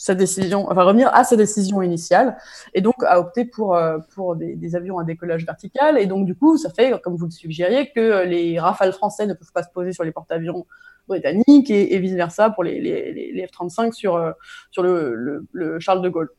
[0.00, 2.38] sa décision, enfin revenir à sa décision initiale,
[2.72, 5.98] et donc a opté pour, euh, pour des, avions à décollage vertical.
[5.98, 9.34] Et donc, du coup, ça fait, comme vous le suggériez, que les rafales français ne
[9.34, 10.64] peuvent pas se poser sur les porte-avions
[11.06, 14.32] britanniques et, vice-versa pour les, les, F-35 sur, euh,
[14.70, 16.30] sur le, le, Charles de Gaulle.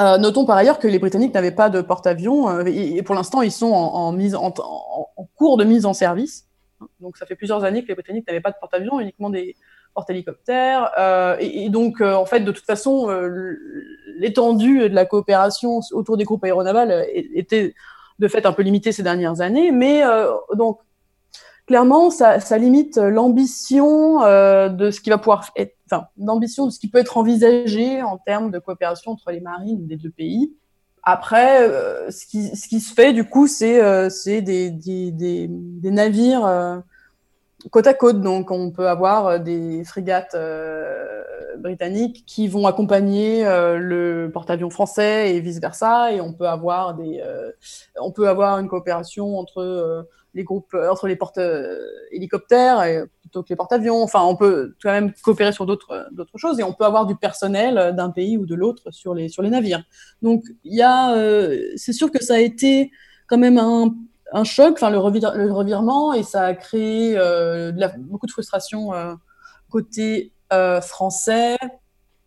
[0.00, 3.52] Euh, notons par ailleurs que les Britanniques n'avaient pas de porte-avions et, pour l'instant ils
[3.52, 6.48] sont en, mise, en, en, cours de mise en service.
[7.00, 9.56] Donc ça fait plusieurs années que les Britanniques n'avaient pas de porte-avions, uniquement des,
[9.96, 10.90] porte-hélicoptère.
[10.98, 13.56] Euh, et, donc, euh, en fait, de toute façon, euh,
[14.18, 17.74] l'étendue de la coopération autour des groupes aéronavals était
[18.18, 19.72] de fait un peu limitée ces dernières années.
[19.72, 20.02] Mais
[20.54, 20.78] donc,
[21.66, 25.50] clairement, ça, limite l'ambition de ce qui va pouvoir
[25.90, 29.86] enfin, l'ambition de ce qui peut être envisagé en termes de coopération entre les marines
[29.86, 30.54] des deux pays.
[31.02, 31.68] Après,
[32.10, 36.82] ce, qui, ce qui se fait, du coup, c'est des, des, des, navires
[37.70, 38.20] côte à côte.
[38.20, 41.22] Donc, on peut avoir euh, des frégates euh,
[41.58, 46.12] britanniques qui vont accompagner euh, le porte-avions français et vice versa.
[46.12, 47.22] Et on peut avoir des,
[48.00, 54.02] on peut avoir une coopération entre les groupes, entre les porte-hélicoptères plutôt que les porte-avions.
[54.02, 57.16] Enfin, on peut quand même coopérer sur d'autres, d'autres choses et on peut avoir du
[57.16, 59.82] personnel d'un pays ou de l'autre sur les, sur les navires.
[60.22, 61.14] Donc, il y a,
[61.76, 62.90] c'est sûr que ça a été
[63.26, 63.94] quand même un
[64.32, 69.14] un choc, enfin le, revirement, et ça a créé euh, beaucoup de frustration euh,
[69.70, 71.56] côté euh, français.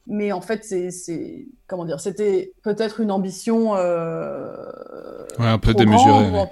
[0.07, 3.79] Mais en fait, c'est comment dire, c'était peut-être une ambition ouais,
[5.39, 6.49] un peu démesurée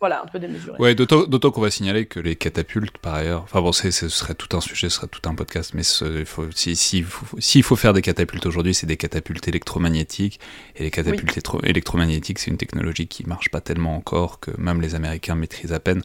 [0.00, 0.78] voilà, un peu démesuré.
[0.78, 4.56] Ouais, d'autant qu'on va signaler que les catapultes, par ailleurs, enfin bon, ce serait tout
[4.56, 7.26] un sujet, ce serait tout un podcast, mais s'il faut, si, faut,
[7.62, 10.38] faut, faire des catapultes aujourd'hui, c'est des catapultes électromagnétiques,
[10.76, 14.94] et les catapultes électromagnétiques, c'est une technologie qui marche pas tellement encore, que même les
[14.94, 16.02] Américains maîtrisent à peine.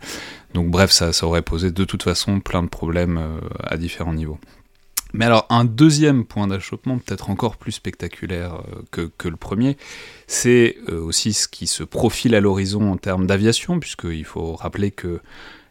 [0.56, 4.14] Donc bref, ça, ça aurait posé de toute façon plein de problèmes euh, à différents
[4.14, 4.40] niveaux.
[5.14, 8.64] Mais alors, un deuxième point d'achoppement, peut-être encore plus spectaculaire
[8.98, 9.78] euh, que, le premier,
[10.26, 14.90] c'est euh, aussi ce qui se profile à l'horizon en termes d'aviation, puisqu'il faut rappeler
[14.90, 15.22] que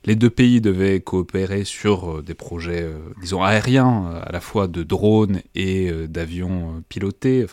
[0.04, 2.88] les deux pays devaient coopérer sur euh, des projets,
[3.20, 7.44] disons, aériens, à la fois de drones et d'avions pilotés,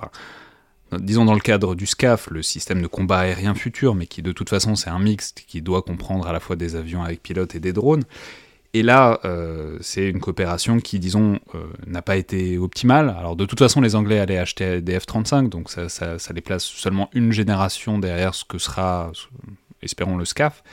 [0.91, 4.31] disons dans le cadre du SCAF, le système de combat aérien futur, mais qui de
[4.31, 7.55] toute façon c'est un mixte qui doit comprendre à la fois des avions avec pilote
[7.55, 8.03] et des drones.
[8.74, 13.15] Et là, euh, c'est une coopération qui, disons, euh, n'a pas été optimale.
[13.17, 16.63] Alors, de toute façon, les Anglais allaient acheter des F-35, donc ça, ça, les place
[16.63, 19.11] seulement une génération derrière ce que sera,
[19.82, 20.63] espérons, le SCAF.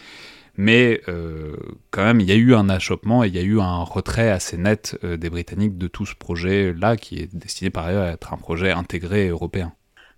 [0.59, 1.57] Mais euh,
[1.91, 4.31] quand même, il y a eu un achoppement et il y a eu un retrait
[4.31, 8.35] assez net des Britanniques de tout ce projet-là, qui est destiné par ailleurs à être
[8.35, 9.73] un projet intégré européen.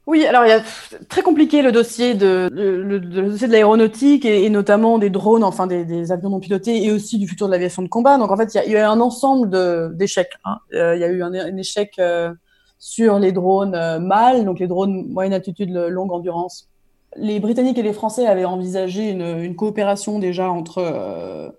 [0.09, 0.63] Oui, alors il y a
[1.11, 6.11] très compliqué le dossier de, le, dossier de l'aéronautique et, notamment des drones, enfin des,
[6.13, 8.17] avions non pilotés et aussi du futur de l'aviation de combat.
[8.17, 9.51] Donc en fait, il y a, eu un ensemble
[9.99, 10.33] d'échecs.
[10.47, 10.61] Hein.
[10.73, 12.33] Euh, il y a eu un, échec euh,
[12.79, 16.71] sur les drones euh, mâles, donc les drones moyenne altitude, longue endurance.
[17.17, 21.55] Les Britanniques et les Français avaient envisagé une, coopération déjà entre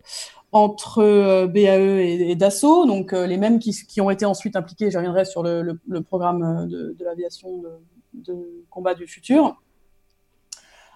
[0.51, 4.89] entre BAE et, Dassault, donc les mêmes qui, ont été ensuite impliqués.
[4.89, 7.69] Je reviendrai sur le, programme de, de l'aviation de
[8.14, 9.57] de combat du futur.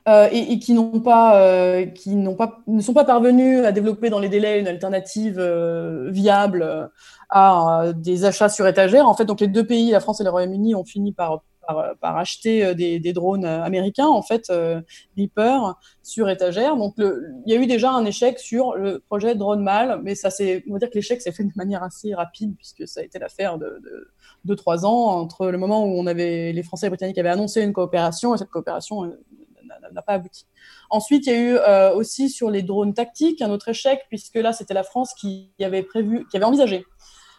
[0.09, 4.09] Euh, et, qui n'ont pas, euh, qui n'ont pas, ne sont pas parvenus à développer
[4.09, 6.91] dans les délais une alternative euh, viable
[7.29, 9.07] à des achats sur étagère.
[9.07, 11.43] En fait, donc les deux pays, la France et le Royaume-Uni, ont fini par,
[12.01, 14.51] par, acheter des, drones américains, en fait,
[15.17, 16.75] Reaper, sur étagère.
[16.75, 20.29] Donc, il y a eu déjà un échec sur le projet Drone Mal, mais ça,
[20.29, 23.57] c'est, dire que l'échec s'est fait de manière assez rapide, puisque ça a été l'affaire
[23.57, 24.11] de
[24.47, 27.61] 2-3 ans entre le moment où on avait, les Français et les Britanniques avaient annoncé
[27.61, 29.11] une coopération et cette coopération
[29.91, 30.45] n'a pas abouti.
[30.89, 34.35] Ensuite, il y a eu euh, aussi sur les drones tactiques un autre échec, puisque
[34.35, 36.85] là, c'était la France qui avait prévu, qui avait envisagé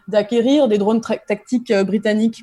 [0.08, 2.42] d'acquérir des drones tactiques euh, britanniques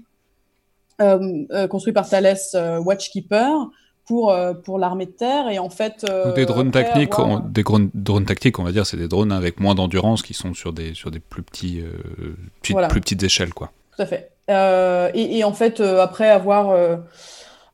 [0.99, 2.37] euh, construits par Thales
[2.79, 3.69] Watchkeeper
[4.05, 5.49] pour, pour l'armée de terre.
[5.49, 6.05] Et en fait.
[6.35, 9.73] des drones tactiques, on, des drones, tactiques, on va dire, c'est des drones avec moins
[9.73, 11.81] d'endurance qui sont sur des, sur des plus, petits,
[12.61, 13.71] plus petites échelles, quoi.
[13.95, 14.31] Tout à fait.
[15.13, 16.75] Et, et, en fait, après avoir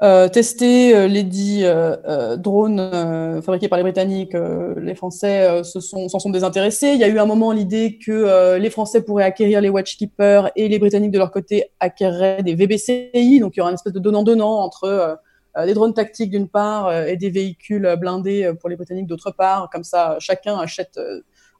[0.03, 0.27] euh,
[0.61, 4.35] euh, les dix euh, drones fabriqués par les Britanniques,
[4.77, 6.89] les Français s'en sont, sont, désintéressés.
[6.89, 10.67] Il y a eu un moment l'idée que les Français pourraient acquérir les Watchkeepers et
[10.67, 13.99] les Britanniques de leur côté acquéreraient des VBCI, donc il y aura une espèce de
[13.99, 15.19] donnant-donnant entre
[15.65, 19.69] des drones tactiques d'une part et des véhicules blindés pour les Britanniques d'autre part.
[19.71, 20.99] Comme ça, chacun achète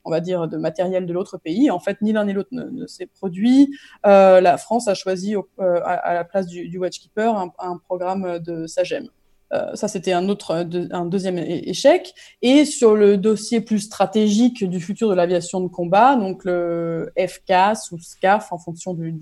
[0.08, 1.70] on va dire, de matériel de l'autre pays.
[1.70, 3.76] En fait, ni l'un ni l'autre ne, s'est produit.
[4.06, 9.10] Euh, la France a choisi euh, à, la place du, Watchkeeper un, programme de SAGEM.
[9.54, 12.14] Euh, ça, c'était un autre, un deuxième échec.
[12.42, 17.90] Et sur le dossier plus stratégique du futur de l'aviation de combat, donc le FCAS
[17.92, 19.14] ou SCAF en fonction de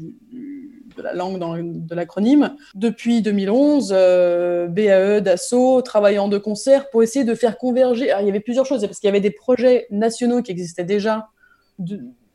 [1.02, 2.56] la langue de l'acronyme.
[2.74, 3.90] Depuis 2011,
[4.70, 8.12] BAE, Dassault travaillant de concert pour essayer de faire converger.
[8.20, 11.28] il y avait plusieurs choses, parce qu'il y avait des projets nationaux qui existaient déjà,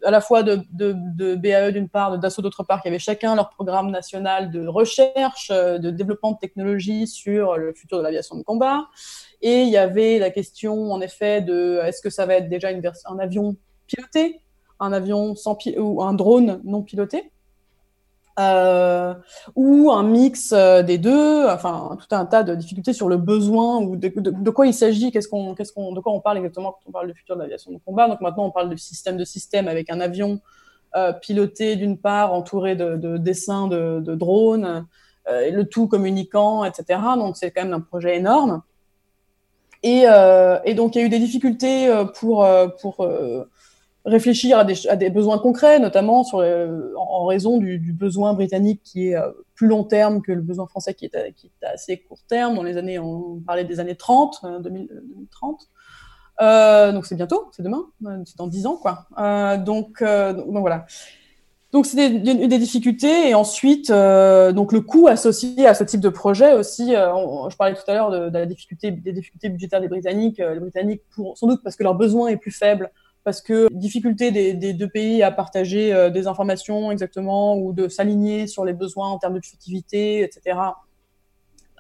[0.05, 3.35] à la fois de, de, BAE d'une part, de Dassault d'autre part, qui avaient chacun
[3.35, 8.37] leur programme national de recherche, euh, de développement de technologies sur le futur de l'aviation
[8.37, 8.89] de combat.
[9.43, 12.69] Et il y avait la question, en effet, de est-ce que ça va être déjà
[13.07, 14.41] un avion piloté,
[14.79, 17.31] un avion sans ou un drone non piloté?
[18.41, 19.15] Euh,
[19.55, 23.79] ou un mix euh, des deux, enfin tout un tas de difficultés sur le besoin
[23.79, 26.81] ou de, quoi il s'agit, qu'est-ce qu'on, qu'est-ce qu'on, de quoi on parle exactement quand
[26.87, 28.09] on parle du futur de l'aviation de combat.
[28.09, 30.41] Donc maintenant on parle de système de système avec un avion
[30.97, 34.87] euh, piloté d'une part, entouré de, dessins de, drones,
[35.29, 37.01] le tout communiquant, etc.
[37.17, 38.63] Donc c'est quand même un projet énorme.
[39.83, 40.05] Et,
[40.65, 42.47] et donc il y a eu des difficultés pour
[42.81, 43.07] pour
[44.05, 49.17] réfléchir à des, à besoins concrets, notamment sur, en, raison du, besoin britannique qui est
[49.17, 52.55] euh, plus long terme que le besoin français qui est, qui est assez court terme.
[52.55, 55.61] Dans les années, on parlait des années 30, 2030.
[56.41, 57.85] Euh, euh, donc c'est bientôt, c'est demain,
[58.25, 59.07] c'est dans 10 ans, quoi.
[59.19, 60.87] Euh, donc, voilà.
[61.73, 66.09] Donc c'est des, des, difficultés et ensuite donc le coût associé à ce type de
[66.09, 66.93] projet aussi.
[66.93, 70.39] je parlais tout à l'heure difficulté, des difficultés budgétaires des Britanniques.
[70.39, 72.91] les Britanniques pour sans doute parce que leur besoin est plus faible
[73.25, 78.47] parce que difficulté des, deux pays à partager euh, des informations exactement ou de s'aligner
[78.47, 80.59] sur les besoins en termes de furtivité, etc.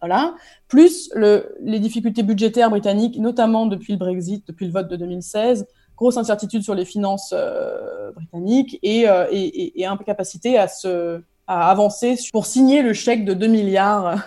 [0.01, 0.35] Voilà.
[0.69, 5.67] Plus le, les difficultés budgétaires britanniques, notamment depuis le Brexit, depuis le vote de 2016,
[5.97, 11.69] grosse incertitude sur les finances euh, britanniques et, euh, et, et, incapacité à se à
[11.69, 14.25] avancer pour signer le chèque de 2 milliards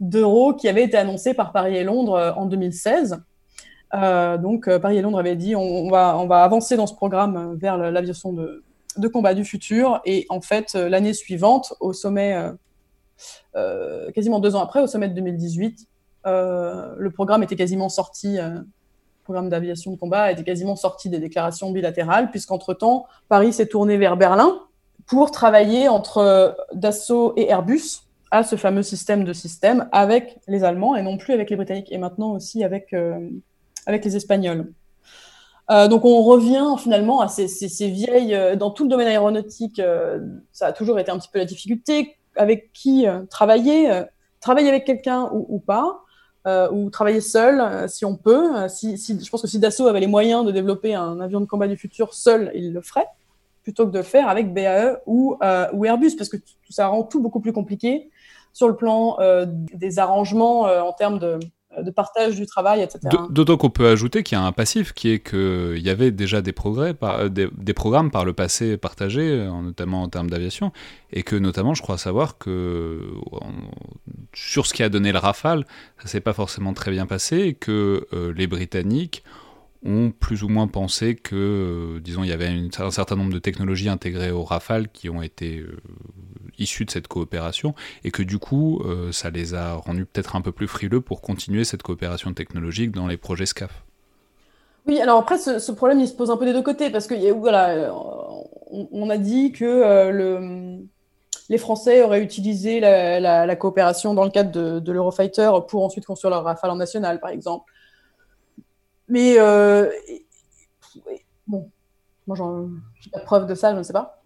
[0.00, 3.22] d'euros qui avait été annoncé par Paris et Londres en 2016
[3.94, 6.94] euh, donc euh, Paris et Londres avaient dit on, va, on va avancer dans ce
[6.94, 8.62] programme vers l'aviation de,
[8.96, 10.00] de, combat du futur.
[10.04, 12.36] Et en fait, euh, l'année suivante, au sommet,
[14.14, 15.86] quasiment deux ans après, au sommet de 2018,
[16.24, 18.36] le programme était quasiment sorti.
[18.36, 18.64] le
[19.24, 24.16] programme d'aviation de combat était quasiment sorti des déclarations bilatérales, puisqu'entre-temps, Paris s'est tourné vers
[24.16, 24.60] Berlin
[25.06, 30.96] pour travailler entre Dassault et Airbus à ce fameux système de système avec les Allemands
[30.96, 32.94] et non plus avec les Britanniques, et maintenant aussi avec,
[33.86, 34.72] avec les Espagnols.
[35.70, 37.46] Euh, donc on revient finalement à ces,
[37.88, 40.20] vieilles, euh, dans tout le domaine aéronautique, euh,
[40.52, 44.04] ça a toujours été un petit peu la difficulté, avec qui travailler,
[44.40, 46.00] travailler avec quelqu'un ou, pas,
[46.46, 48.66] ou travailler seul si on peut.
[48.70, 51.68] Si, je pense que si Dassault avait les moyens de développer un avion de combat
[51.68, 53.06] du futur seul, il le ferait,
[53.64, 55.36] plutôt que de le faire avec BAE ou,
[55.74, 56.38] ou Airbus, parce que
[56.70, 58.08] ça rend tout beaucoup plus compliqué
[58.54, 59.18] sur le plan
[59.50, 61.38] des arrangements en termes de
[61.82, 63.00] de partage du travail, etc.
[63.30, 66.42] D'autant qu'on peut ajouter qu'il y a un passif qui est qu'il y avait déjà
[66.42, 70.72] des progrès, par, euh, des, programmes par le passé partagés, euh, notamment en termes d'aviation,
[71.12, 73.00] et que notamment, je crois savoir que
[74.34, 75.66] sur ce qui a donné le Rafale,
[76.00, 79.22] ça s'est pas forcément très bien passé, et que euh, les Britanniques
[79.84, 83.88] ont plus ou moins pensé que, disons, il y avait un certain nombre de technologies
[83.88, 85.64] intégrées au Rafale qui ont été
[86.62, 90.40] issus de cette coopération et que du coup, euh, ça les a rendus peut-être un
[90.40, 93.84] peu plus frileux pour continuer cette coopération technologique dans les projets SCAF.
[94.86, 97.32] Oui, alors après, ce, problème, il se pose un peu des deux côtés parce que
[97.32, 97.94] voilà,
[98.70, 100.78] on, a dit que euh, le,
[101.48, 106.44] les Français auraient utilisé la, coopération dans le cadre de, l'Eurofighter pour ensuite construire leur
[106.44, 107.70] Rafale en national, par exemple.
[109.08, 109.36] Mais
[111.46, 111.70] bon,
[112.26, 112.36] moi,
[113.00, 114.21] j'ai pas preuve de ça, je ne sais pas.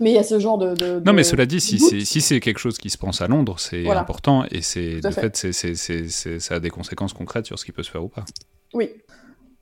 [0.00, 1.00] Mais il y a ce genre de.
[1.04, 3.88] non, mais cela dit, si c'est si quelque chose qui se pense à Londres, c'est
[3.88, 7.82] important et c'est de fait, fait ça a des conséquences concrètes sur ce qui peut
[7.82, 8.24] se faire ou pas.
[8.74, 8.90] Oui.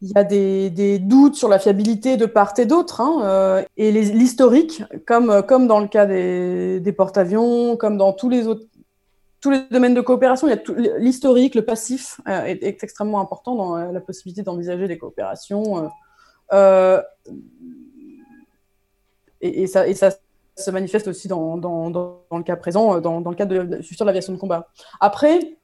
[0.03, 3.01] Il y a des, des doutes sur la fiabilité de part et d'autre.
[3.01, 8.29] Hein, euh, et l'historique, comme, comme dans le cas des, des porte-avions, comme dans tous
[8.29, 8.67] les autres
[9.41, 10.49] tous les domaines de coopération,
[10.99, 15.91] l'historique, le passif euh, est, est, extrêmement important dans la possibilité d'envisager des coopérations.
[16.53, 17.01] Euh,
[19.41, 20.11] et, et, ça, et ça
[20.57, 24.33] se manifeste aussi dans, le cas présent, dans, dans le cadre de, futur de l'aviation
[24.33, 24.69] de combat.
[25.01, 25.57] Après,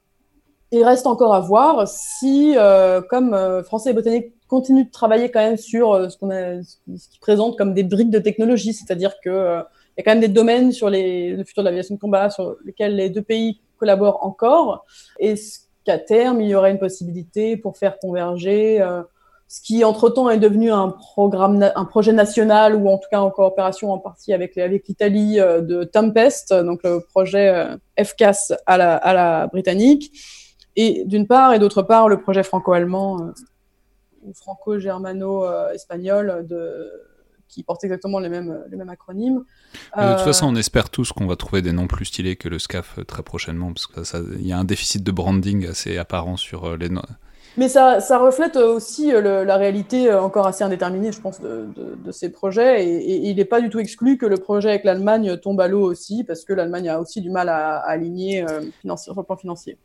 [0.73, 5.29] il reste encore à voir si, euh, comme euh, Français et Botanique continuent de travailler
[5.29, 9.13] quand même sur euh, ce qu'on ce qui présente comme des briques de technologie, c'est-à-dire
[9.23, 9.61] que euh,
[9.95, 12.55] il y a quand même des domaines sur le futur de l'aviation de combat sur
[12.65, 14.85] lesquels les deux pays collaborent encore,
[15.19, 15.35] et
[15.83, 18.79] qu'à terme il y aurait une possibilité pour faire converger
[19.53, 23.29] ce qui entre-temps est devenu un programme, un projet national ou en tout cas en
[23.29, 28.77] coopération en partie avec, avec l'Italie euh, de Tempest, donc le projet euh, FCAS à
[28.77, 30.11] la, à la britannique,
[30.75, 33.31] et d'une part, et d'autre part, le projet franco-allemand euh,
[34.23, 36.91] ou franco-germano-espagnol de
[37.47, 39.43] qui porte exactement les mêmes acronymes.
[39.95, 42.57] de toute façon, on espère tous qu'on va trouver des noms plus stylés que le
[42.57, 46.89] SCAF très prochainement, parce qu'il y a un déficit de branding assez apparent sur les
[46.89, 47.03] noms
[47.55, 52.31] mais ça, reflète aussi euh, la réalité euh, encore assez indéterminée, je pense, de, ces
[52.31, 52.85] projets.
[52.85, 55.81] Et, il n'est pas du tout exclu que le projet avec l'Allemagne tombe à l'eau
[55.81, 59.77] aussi, parce que l'Allemagne a aussi du mal à, aligner euh, sur le plan financier.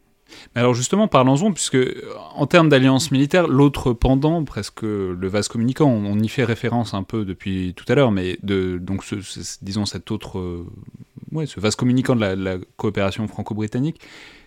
[0.54, 1.78] Mais alors justement, parlons-en, puisque
[2.34, 7.02] en termes d'alliance militaire, l'autre pendant, presque le vase communicant, on, y fait référence un
[7.02, 9.16] peu depuis tout à l'heure, mais donc ce,
[9.62, 10.66] disons cet autre,
[11.46, 14.02] ce vase communicant de la, coopération franco-britannique,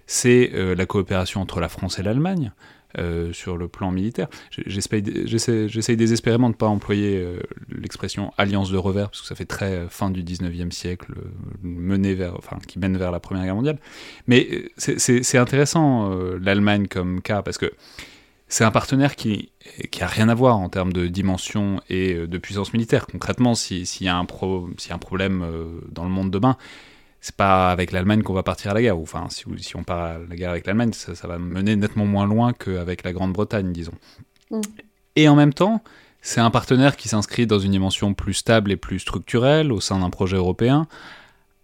[0.06, 2.52] c'est la coopération entre la France et l'Allemagne.
[3.00, 4.28] Euh, sur le plan militaire.
[4.66, 7.40] J'essaye désespérément de ne pas employer euh,
[7.70, 11.14] l'expression alliance de revers, parce que ça fait très euh, fin du 19e siècle,
[11.64, 13.80] mené vers, enfin, qui mène vers la Première Guerre mondiale.
[14.28, 17.72] Mais c'est intéressant, l'Allemagne comme cas, parce que
[18.50, 19.54] c'est un partenaire qui,
[19.90, 23.08] qui rien à voir en termes de dimension et de puissance militaire.
[23.08, 25.46] Concrètement, s'il y, un pro, y a un problème
[25.90, 26.58] dans le monde demain,
[27.22, 28.98] c'est pas avec l'Allemagne qu'on va partir à la guerre.
[28.98, 32.06] Enfin, si, si on part à la guerre avec l'Allemagne, ça, ça, va mener nettement
[32.06, 33.94] moins loin qu'avec la Grande-Bretagne, disons.
[34.50, 34.62] Mm.
[35.16, 35.84] Et en même temps,
[36.22, 40.00] c'est un partenaire qui s'inscrit dans une dimension plus stable et plus structurelle au sein
[40.00, 40.88] d'un projet européen,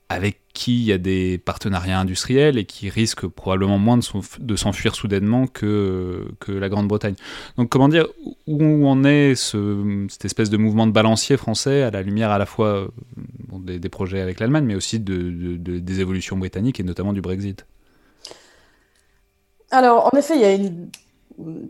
[0.09, 3.99] avec qui il y a des partenariats industriels et qui risque probablement moins
[4.39, 7.15] de s'enfuir soudainement que, que la Grande-Bretagne.
[7.57, 8.07] Donc comment dire,
[8.47, 12.37] où en est ce, cette espèce de mouvement de balancier français à la lumière à
[12.37, 12.87] la fois
[13.17, 13.26] bon,
[13.67, 17.21] des, projets avec l'Allemagne, mais aussi de, de, de, des évolutions britanniques et notamment du
[17.21, 17.65] Brexit
[19.71, 20.89] Alors en effet, il y a une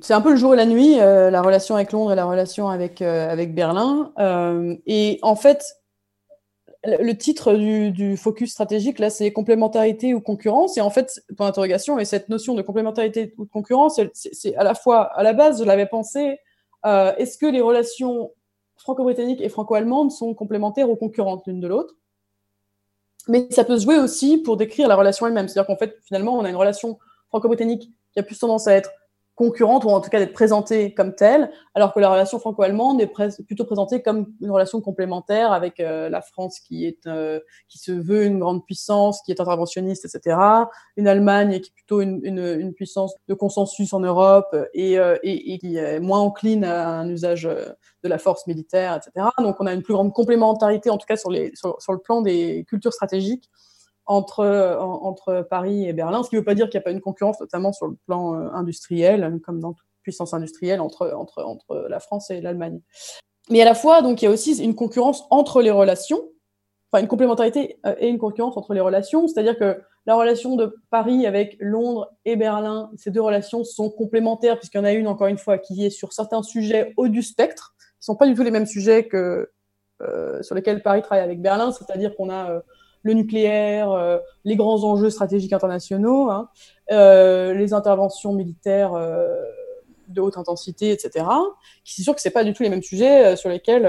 [0.01, 2.25] c'est un peu le jour et la nuit, euh, la relation avec Londres et la
[2.25, 4.13] relation avec, euh, avec Berlin.
[4.17, 5.63] Euh, et en fait,
[6.85, 10.77] le titre du, du, focus stratégique, là, c'est complémentarité ou concurrence.
[10.77, 14.63] Et en fait, pour l'interrogation, et cette notion de complémentarité ou de concurrence, c'est à
[14.63, 16.39] la fois, à la base, je l'avais pensé,
[16.85, 18.31] est-ce que les relations
[18.77, 21.95] franco-britanniques et franco-allemandes sont complémentaires ou concurrentes l'une de l'autre
[23.27, 25.47] Mais ça peut se jouer aussi pour décrire la relation elle-même.
[25.47, 26.99] C'est-à-dire qu'en fait, finalement, on a une relation
[27.29, 28.91] franco-britannique qui a plus tendance à être
[29.37, 33.11] concurrente ou en tout cas d'être présentée comme telle, alors que la relation franco-allemande est
[33.45, 37.91] plutôt présentée comme une relation complémentaire avec euh, la France qui est euh, qui se
[37.91, 40.37] veut une grande puissance, qui est interventionniste, etc.
[40.97, 45.59] Une Allemagne qui est plutôt une, une, puissance de consensus en Europe et, euh, et,
[45.59, 49.27] qui est moins encline à un usage de la force militaire, etc.
[49.37, 52.21] Donc on a une plus grande complémentarité, en tout cas sur, les, sur le plan
[52.21, 53.51] des cultures stratégiques
[54.07, 56.91] entre, entre Paris et Berlin, ce qui ne veut pas dire qu'il n'y a pas
[56.91, 61.43] une concurrence, notamment sur le plan euh, industriel, comme dans toute puissance industrielle, entre, entre,
[61.43, 62.79] entre la France et l'Allemagne.
[63.49, 66.21] Mais à la fois, donc, il y a aussi une concurrence entre les relations,
[66.91, 70.73] enfin une complémentarité euh, et une concurrence entre les relations, c'est-à-dire que la relation de
[70.89, 75.07] Paris avec Londres et Berlin, ces deux relations sont complémentaires, puisqu'il y en a une,
[75.07, 78.25] encore une fois, qui est sur certains sujets haut du spectre, qui ne sont pas
[78.25, 79.51] du tout les mêmes sujets que
[80.01, 82.61] euh, sur lesquels Paris travaille avec Berlin, c'est-à-dire qu'on a
[83.03, 86.49] le nucléaire, euh, les grands enjeux stratégiques internationaux, hein,
[86.91, 89.27] euh, les interventions militaires euh,
[90.07, 91.25] de haute intensité, etc.
[91.83, 93.83] C'est sûr que c'est pas du tout les mêmes sujets sur lesquels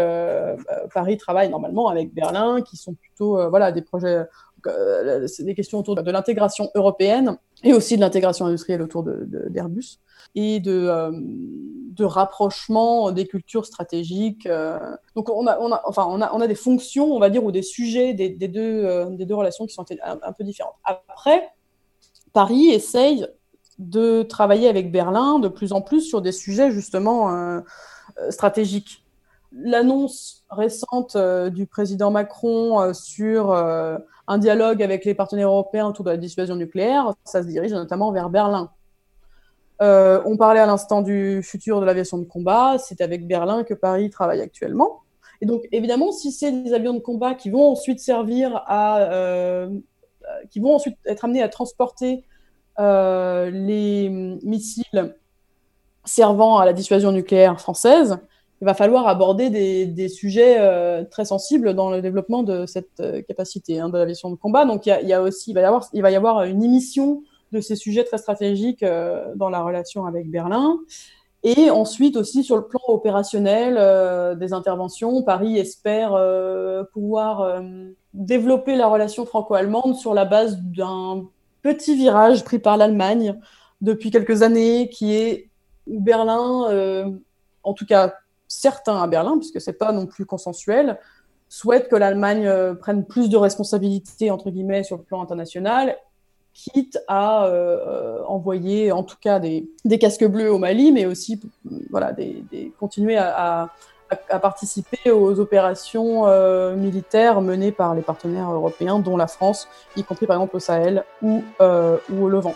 [0.93, 4.25] Paris travaille normalement avec Berlin, qui sont plutôt voilà des projets,
[4.65, 9.99] des questions autour de l'intégration européenne et aussi de l'intégration industrielle autour d'Airbus,
[10.35, 14.47] et de, euh, de rapprochement des cultures stratégiques.
[14.47, 14.79] Euh.
[15.17, 18.29] Donc on a, enfin, on, a, des fonctions, on va dire, ou des sujets des,
[18.31, 20.77] deux, euh, des deux relations qui sont un, peu différentes.
[20.85, 21.51] Après,
[22.33, 23.27] Paris essaye
[23.79, 27.63] de travailler avec Berlin de plus en plus sur des sujets justement
[28.31, 29.05] stratégiques.
[29.53, 36.17] L'annonce récente du président Macron sur un dialogue avec les partenaires européens autour de la
[36.17, 38.71] dissuasion nucléaire, ça se dirige notamment vers Berlin.
[39.81, 43.75] Euh, on parlait à l'instant du futur de l'aviation de combat, c'est avec Berlin que
[43.75, 45.03] Paris travaille actuellement.
[45.41, 49.71] Et donc, évidemment, si c'est des avions de combat qui vont ensuite servir à, euh,
[50.51, 52.25] qui vont ensuite être amenés à transporter
[52.81, 54.09] euh, les
[54.43, 55.15] missiles
[56.05, 58.19] servant à la dissuasion nucléaire française,
[58.61, 63.23] il va falloir aborder des, sujets euh, très sensibles dans le développement de cette euh,
[63.23, 64.65] capacité hein, de l'aviation de combat.
[64.65, 65.55] Donc il y, a, aussi, il
[66.03, 70.29] va y avoir, une émission de ces sujets très stratégiques euh, dans la relation avec
[70.31, 70.79] Berlin.
[71.45, 76.21] Et ensuite aussi sur le plan opérationnel des interventions, Paris espère
[76.93, 77.63] pouvoir
[78.13, 81.27] développer la relation franco-allemande sur la base d'un
[81.63, 83.39] petit virage pris par l'Allemagne
[83.81, 85.49] depuis quelques années, qui est
[85.87, 87.07] Berlin,
[87.63, 88.15] en tout cas
[88.49, 90.99] certains à Berlin, puisque c'est pas non plus consensuel,
[91.49, 95.97] souhaitent que l'Allemagne euh, prenne plus de responsabilités entre guillemets sur le plan international,
[96.55, 99.69] quitte à euh, euh, envoyer en tout cas des,
[100.01, 101.41] casques bleus au Mali, mais aussi
[101.91, 102.15] voilà,
[102.79, 103.71] continuer à,
[104.41, 106.27] participer aux opérations
[106.75, 111.05] militaires menées par les partenaires européens, dont la France, y compris par exemple au Sahel
[111.23, 112.55] ou au Levant.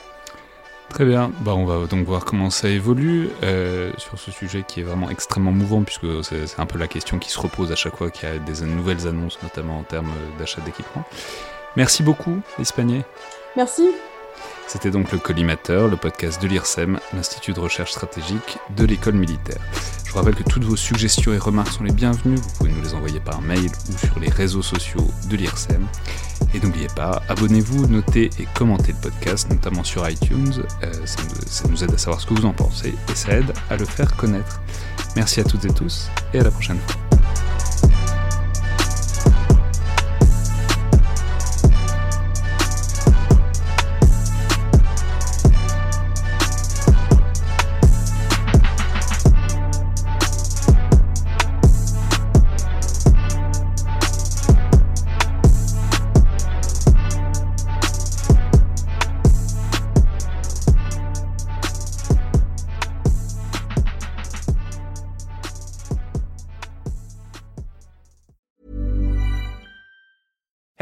[0.93, 4.81] Très bien, bah, on va donc voir comment ça évolue euh, sur ce sujet qui
[4.81, 7.97] est vraiment extrêmement mouvant puisque c'est un peu la question qui se repose à chaque
[7.97, 11.03] fois qu'il y a des nouvelles annonces, notamment en termes d'achat d'équipement.
[11.77, 13.05] Merci beaucoup, Espagné.
[13.57, 13.89] Merci.
[14.67, 19.61] C'était donc le Collimateur, le podcast de l'IRSEM, l'Institut de recherche stratégique de l'école militaire.
[20.05, 22.37] Je vous rappelle que toutes vos suggestions et remarques sont les bienvenues.
[22.37, 25.87] Vous pouvez nous les envoyer par mail ou sur les réseaux sociaux de l'IRSEM.
[26.55, 30.63] Et n'oubliez pas, abonnez-vous, notez et commentez le podcast, notamment sur iTunes.
[30.83, 30.93] Euh,
[31.47, 33.85] ça, nous, aide à savoir ce que vous en pensez et ça aide à le
[33.85, 34.61] faire connaître.
[35.17, 37.12] Merci à toutes et tous et à la prochaine fois.